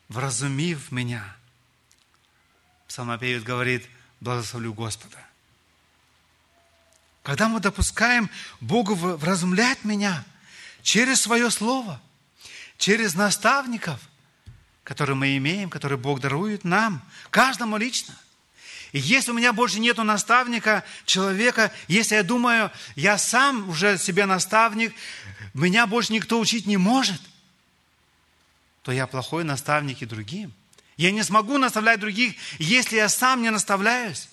Вразумив 0.08 0.92
меня. 0.92 1.36
Псалмопевец 2.86 3.42
говорит, 3.42 3.84
благословлю 4.20 4.72
Господа. 4.74 5.18
Когда 7.22 7.48
мы 7.48 7.60
допускаем 7.60 8.30
Богу 8.60 8.94
вразумлять 8.94 9.84
меня 9.84 10.24
через 10.82 11.20
свое 11.20 11.50
Слово– 11.50 12.00
через 12.78 13.14
наставников, 13.14 14.00
которые 14.84 15.16
мы 15.16 15.36
имеем, 15.36 15.68
которые 15.68 15.98
Бог 15.98 16.20
дарует 16.20 16.64
нам, 16.64 17.02
каждому 17.28 17.76
лично. 17.76 18.14
И 18.92 18.98
если 19.00 19.32
у 19.32 19.34
меня 19.34 19.52
больше 19.52 19.80
нету 19.80 20.02
наставника, 20.02 20.82
человека, 21.04 21.70
если 21.88 22.14
я 22.14 22.22
думаю, 22.22 22.70
я 22.94 23.18
сам 23.18 23.68
уже 23.68 23.98
себе 23.98 24.24
наставник, 24.24 24.94
меня 25.52 25.86
больше 25.86 26.14
никто 26.14 26.40
учить 26.40 26.66
не 26.66 26.78
может, 26.78 27.20
то 28.82 28.92
я 28.92 29.06
плохой 29.06 29.44
наставник 29.44 30.00
и 30.00 30.06
другим. 30.06 30.54
Я 30.98 31.12
не 31.12 31.22
смогу 31.22 31.58
наставлять 31.58 32.00
других, 32.00 32.34
если 32.58 32.96
я 32.96 33.08
сам 33.08 33.40
не 33.40 33.50
наставляюсь. 33.50 34.28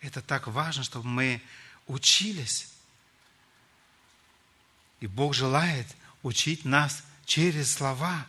Это 0.00 0.20
так 0.20 0.48
важно, 0.48 0.82
чтобы 0.82 1.06
мы 1.06 1.40
учились. 1.86 2.68
И 4.98 5.06
Бог 5.06 5.32
желает 5.32 5.86
учить 6.24 6.64
нас 6.64 7.04
через 7.26 7.72
слова. 7.72 8.26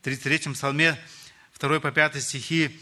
В 0.00 0.06
33-м 0.06 0.54
псалме 0.54 0.96
2 1.58 1.80
по 1.80 1.90
5 1.90 2.22
стихи 2.22 2.80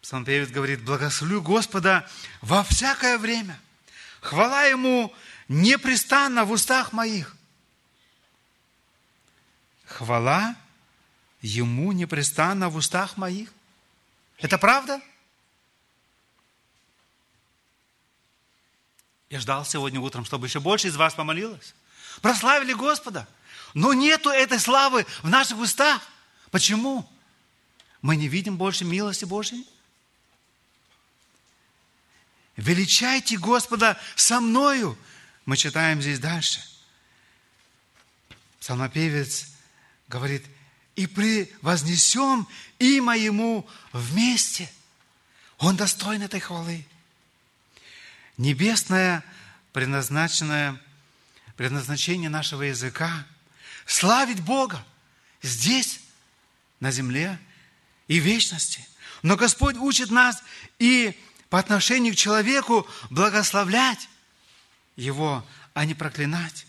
псалмопевец 0.00 0.50
говорит, 0.50 0.84
«Благословлю 0.84 1.42
Господа 1.42 2.08
во 2.42 2.62
всякое 2.62 3.18
время, 3.18 3.60
хвала 4.20 4.66
Ему 4.66 5.12
непрестанно 5.48 6.44
в 6.44 6.52
устах 6.52 6.92
моих». 6.92 7.34
Хвала 9.84 10.54
Ему 11.40 11.92
непрестанно 11.92 12.68
в 12.68 12.76
устах 12.76 13.16
моих. 13.16 13.52
Это 14.38 14.58
правда? 14.58 15.00
Я 19.30 19.40
ждал 19.40 19.64
сегодня 19.64 20.00
утром, 20.00 20.24
чтобы 20.24 20.46
еще 20.46 20.60
больше 20.60 20.88
из 20.88 20.96
вас 20.96 21.14
помолилось. 21.14 21.74
Прославили 22.22 22.72
Господа. 22.72 23.28
Но 23.74 23.92
нету 23.92 24.30
этой 24.30 24.58
славы 24.58 25.06
в 25.22 25.28
наших 25.28 25.58
устах. 25.58 26.02
Почему? 26.50 27.08
Мы 28.00 28.16
не 28.16 28.28
видим 28.28 28.56
больше 28.56 28.84
милости 28.84 29.24
Божьей? 29.24 29.66
Величайте 32.56 33.36
Господа 33.36 34.00
со 34.16 34.40
мною. 34.40 34.98
Мы 35.44 35.56
читаем 35.56 36.00
здесь 36.00 36.18
дальше. 36.18 36.60
Псалмопевец 38.60 39.48
говорит, 40.08 40.44
и 40.98 41.06
превознесем 41.06 42.48
имя 42.80 43.16
Ему 43.16 43.68
вместе. 43.92 44.68
Он 45.58 45.76
достоин 45.76 46.22
этой 46.22 46.40
хвалы. 46.40 46.84
Небесное 48.36 49.24
предназначенное, 49.72 50.80
предназначение 51.56 52.28
нашего 52.28 52.62
языка– 52.62 53.24
славить 53.86 54.40
Бога 54.40 54.84
здесь, 55.40 56.00
на 56.80 56.90
земле 56.90 57.38
и 58.08 58.18
в 58.18 58.24
вечности. 58.24 58.84
Но 59.22 59.36
Господь 59.36 59.76
учит 59.76 60.10
нас 60.10 60.42
и 60.80 61.16
по 61.48 61.60
отношению 61.60 62.14
к 62.14 62.16
человеку 62.16 62.88
благословлять 63.10 64.08
его, 64.96 65.46
а 65.74 65.84
не 65.84 65.94
проклинать. 65.94 66.66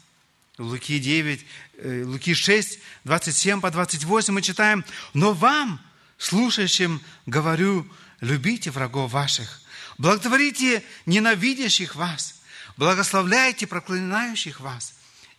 Луки 0.59 0.99
9, 0.99 1.45
э, 1.77 2.03
Луки 2.05 2.33
6, 2.33 2.79
27 3.05 3.61
по 3.61 3.71
28 3.71 4.33
мы 4.33 4.41
читаем, 4.41 4.83
«Но 5.13 5.33
вам, 5.33 5.81
слушающим, 6.17 7.01
говорю, 7.25 7.89
любите 8.19 8.69
врагов 8.69 9.11
ваших, 9.11 9.61
благотворите 9.97 10.83
ненавидящих 11.05 11.95
вас, 11.95 12.41
благословляйте 12.77 13.67
проклинающих 13.67 14.59
вас 14.59 14.93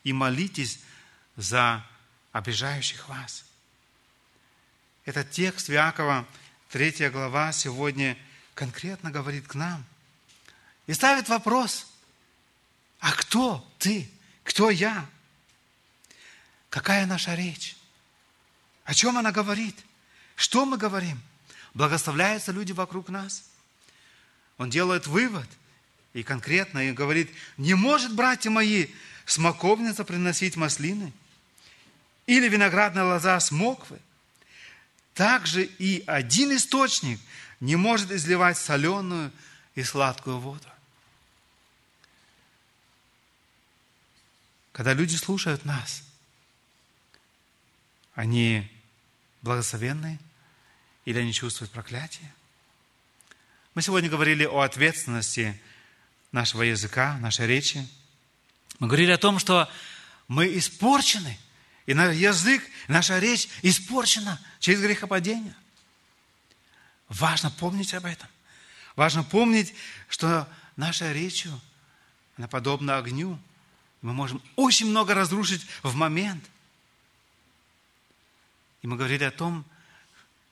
и 0.05 0.13
молитесь 0.13 0.81
за 1.37 1.85
обижающих 2.33 3.09
вас». 3.09 3.45
Этот 5.05 5.31
текст 5.31 5.71
Иакова, 5.71 6.27
3 6.71 7.11
глава, 7.11 7.53
сегодня 7.53 8.17
конкретно 8.55 9.11
говорит 9.11 9.47
к 9.47 9.55
нам 9.55 9.85
и 10.87 10.95
ставит 10.95 11.29
вопрос, 11.29 11.87
а 13.01 13.13
кто 13.13 13.67
ты? 13.79 14.11
Кто 14.45 14.71
я? 14.71 15.07
Какая 16.69 17.07
наша 17.07 17.35
речь? 17.35 17.77
О 18.85 18.95
чем 18.95 19.19
она 19.19 19.33
говорит? 19.33 19.77
Что 20.37 20.65
мы 20.65 20.77
говорим? 20.77 21.21
Благословляются 21.75 22.53
люди 22.53 22.73
вокруг 22.73 23.09
нас? 23.09 23.45
Он 24.59 24.71
делает 24.71 25.07
вывод 25.07 25.49
и 26.13 26.23
конкретно 26.23 26.89
и 26.89 26.93
говорит, 26.93 27.31
не 27.57 27.75
может, 27.75 28.15
братья 28.15 28.51
мои, 28.51 28.89
смоковница 29.27 30.05
приносить 30.05 30.57
маслины 30.57 31.13
или 32.27 32.49
виноградная 32.49 33.05
лоза 33.05 33.39
смоквы. 33.41 33.99
Также 35.15 35.65
и 35.65 36.05
один 36.07 36.55
источник 36.55 37.21
не 37.61 37.77
может 37.77 38.11
изливать 38.11 38.59
соленую 38.59 39.33
и 39.75 39.83
сладкую 39.83 40.39
воду. 40.39 40.67
Когда 44.73 44.95
люди 44.95 45.17
слушают 45.17 45.65
нас, 45.65 46.03
они 48.15 48.71
благословенные 49.43 50.19
или 51.05 51.19
они 51.19 51.33
чувствуют 51.33 51.73
проклятие? 51.73 52.33
Мы 53.75 53.83
сегодня 53.83 54.11
говорили 54.11 54.45
о 54.45 54.61
ответственности 54.61 55.61
нашего 56.33 56.63
языка, 56.63 57.19
нашей 57.19 57.47
речи. 57.47 57.87
Мы 58.79 58.87
говорили 58.87 59.13
о 59.13 59.19
том, 59.19 59.39
что 59.39 59.71
мы 60.29 60.57
испорчены, 60.57 61.39
и 61.87 61.95
наш 61.95 62.15
язык, 62.15 62.63
наша 62.89 63.19
речь 63.19 63.49
испорчена 63.63 64.41
через 64.61 64.81
грехопадение. 64.81 65.55
Важно 67.09 67.51
помнить 67.51 67.95
об 67.95 68.05
этом. 68.05 68.29
Важно 68.95 69.25
помнить, 69.25 69.75
что 70.09 70.49
наша 70.77 71.13
речь, 71.13 71.47
она 72.37 72.47
подобна 72.47 72.99
огню, 72.99 73.39
мы 74.03 74.13
можем 74.13 74.43
очень 74.57 74.87
много 74.89 75.15
разрушить 75.15 75.67
в 75.83 75.95
момент. 75.95 76.45
И 78.83 78.87
мы 78.87 78.97
говорили 78.97 79.25
о 79.25 79.31
том, 79.31 79.65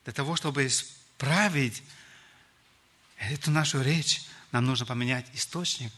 для 0.03 0.13
того, 0.13 0.35
чтобы 0.35 0.67
исправить 0.67 1.83
эту 3.17 3.51
нашу 3.51 3.81
речь, 3.81 4.21
нам 4.51 4.65
нужно 4.65 4.85
поменять 4.85 5.25
источник. 5.33 5.91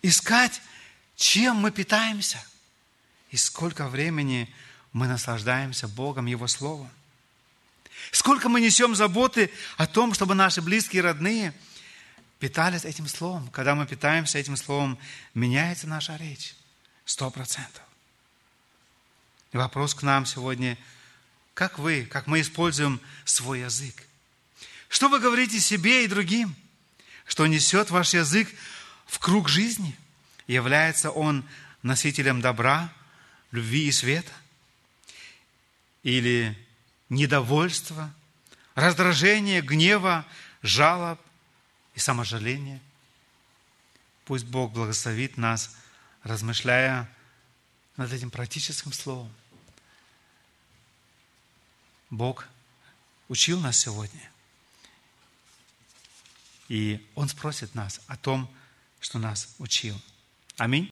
Искать, 0.00 0.60
чем 1.16 1.56
мы 1.56 1.70
питаемся. 1.70 2.44
И 3.30 3.36
сколько 3.36 3.88
времени 3.88 4.52
мы 4.92 5.06
наслаждаемся 5.06 5.88
Богом, 5.88 6.26
Его 6.26 6.46
Словом. 6.46 6.90
Сколько 8.10 8.48
мы 8.48 8.60
несем 8.60 8.94
заботы 8.94 9.50
о 9.76 9.86
том, 9.86 10.14
чтобы 10.14 10.34
наши 10.34 10.60
близкие 10.60 11.00
и 11.00 11.04
родные 11.04 11.54
питались 12.38 12.84
этим 12.84 13.06
Словом. 13.06 13.48
Когда 13.48 13.74
мы 13.74 13.86
питаемся 13.86 14.38
этим 14.38 14.56
Словом, 14.56 14.98
меняется 15.34 15.86
наша 15.86 16.16
речь. 16.16 16.54
Сто 17.04 17.30
процентов. 17.30 17.82
Вопрос 19.52 19.94
к 19.94 20.02
нам 20.02 20.24
сегодня, 20.24 20.78
как 21.54 21.78
вы, 21.78 22.06
как 22.06 22.26
мы 22.26 22.40
используем 22.40 23.00
свой 23.24 23.60
язык? 23.60 24.06
Что 24.88 25.08
вы 25.08 25.20
говорите 25.20 25.58
себе 25.60 26.04
и 26.04 26.08
другим? 26.08 26.54
Что 27.26 27.46
несет 27.46 27.90
ваш 27.90 28.14
язык 28.14 28.48
в 29.06 29.18
круг 29.18 29.48
жизни? 29.48 29.96
Является 30.46 31.10
он 31.10 31.44
носителем 31.82 32.40
добра, 32.40 32.92
любви 33.50 33.88
и 33.88 33.92
света? 33.92 34.32
Или 36.02 36.56
недовольства, 37.08 38.12
раздражения, 38.74 39.60
гнева, 39.60 40.26
жалоб 40.62 41.20
и 41.94 42.00
саможаления? 42.00 42.80
Пусть 44.24 44.46
Бог 44.46 44.72
благословит 44.72 45.36
нас– 45.36 45.76
размышляя 46.22 47.08
над 47.96 48.12
этим 48.12 48.30
практическим 48.30 48.92
словом. 48.92 49.32
Бог 52.10 52.46
учил 53.28 53.60
нас 53.60 53.78
сегодня. 53.78 54.30
И 56.68 57.06
Он 57.14 57.28
спросит 57.28 57.74
нас 57.74 58.00
о 58.06 58.16
том, 58.16 58.50
что 59.00 59.18
нас 59.18 59.54
учил. 59.58 60.00
Аминь. 60.56 60.90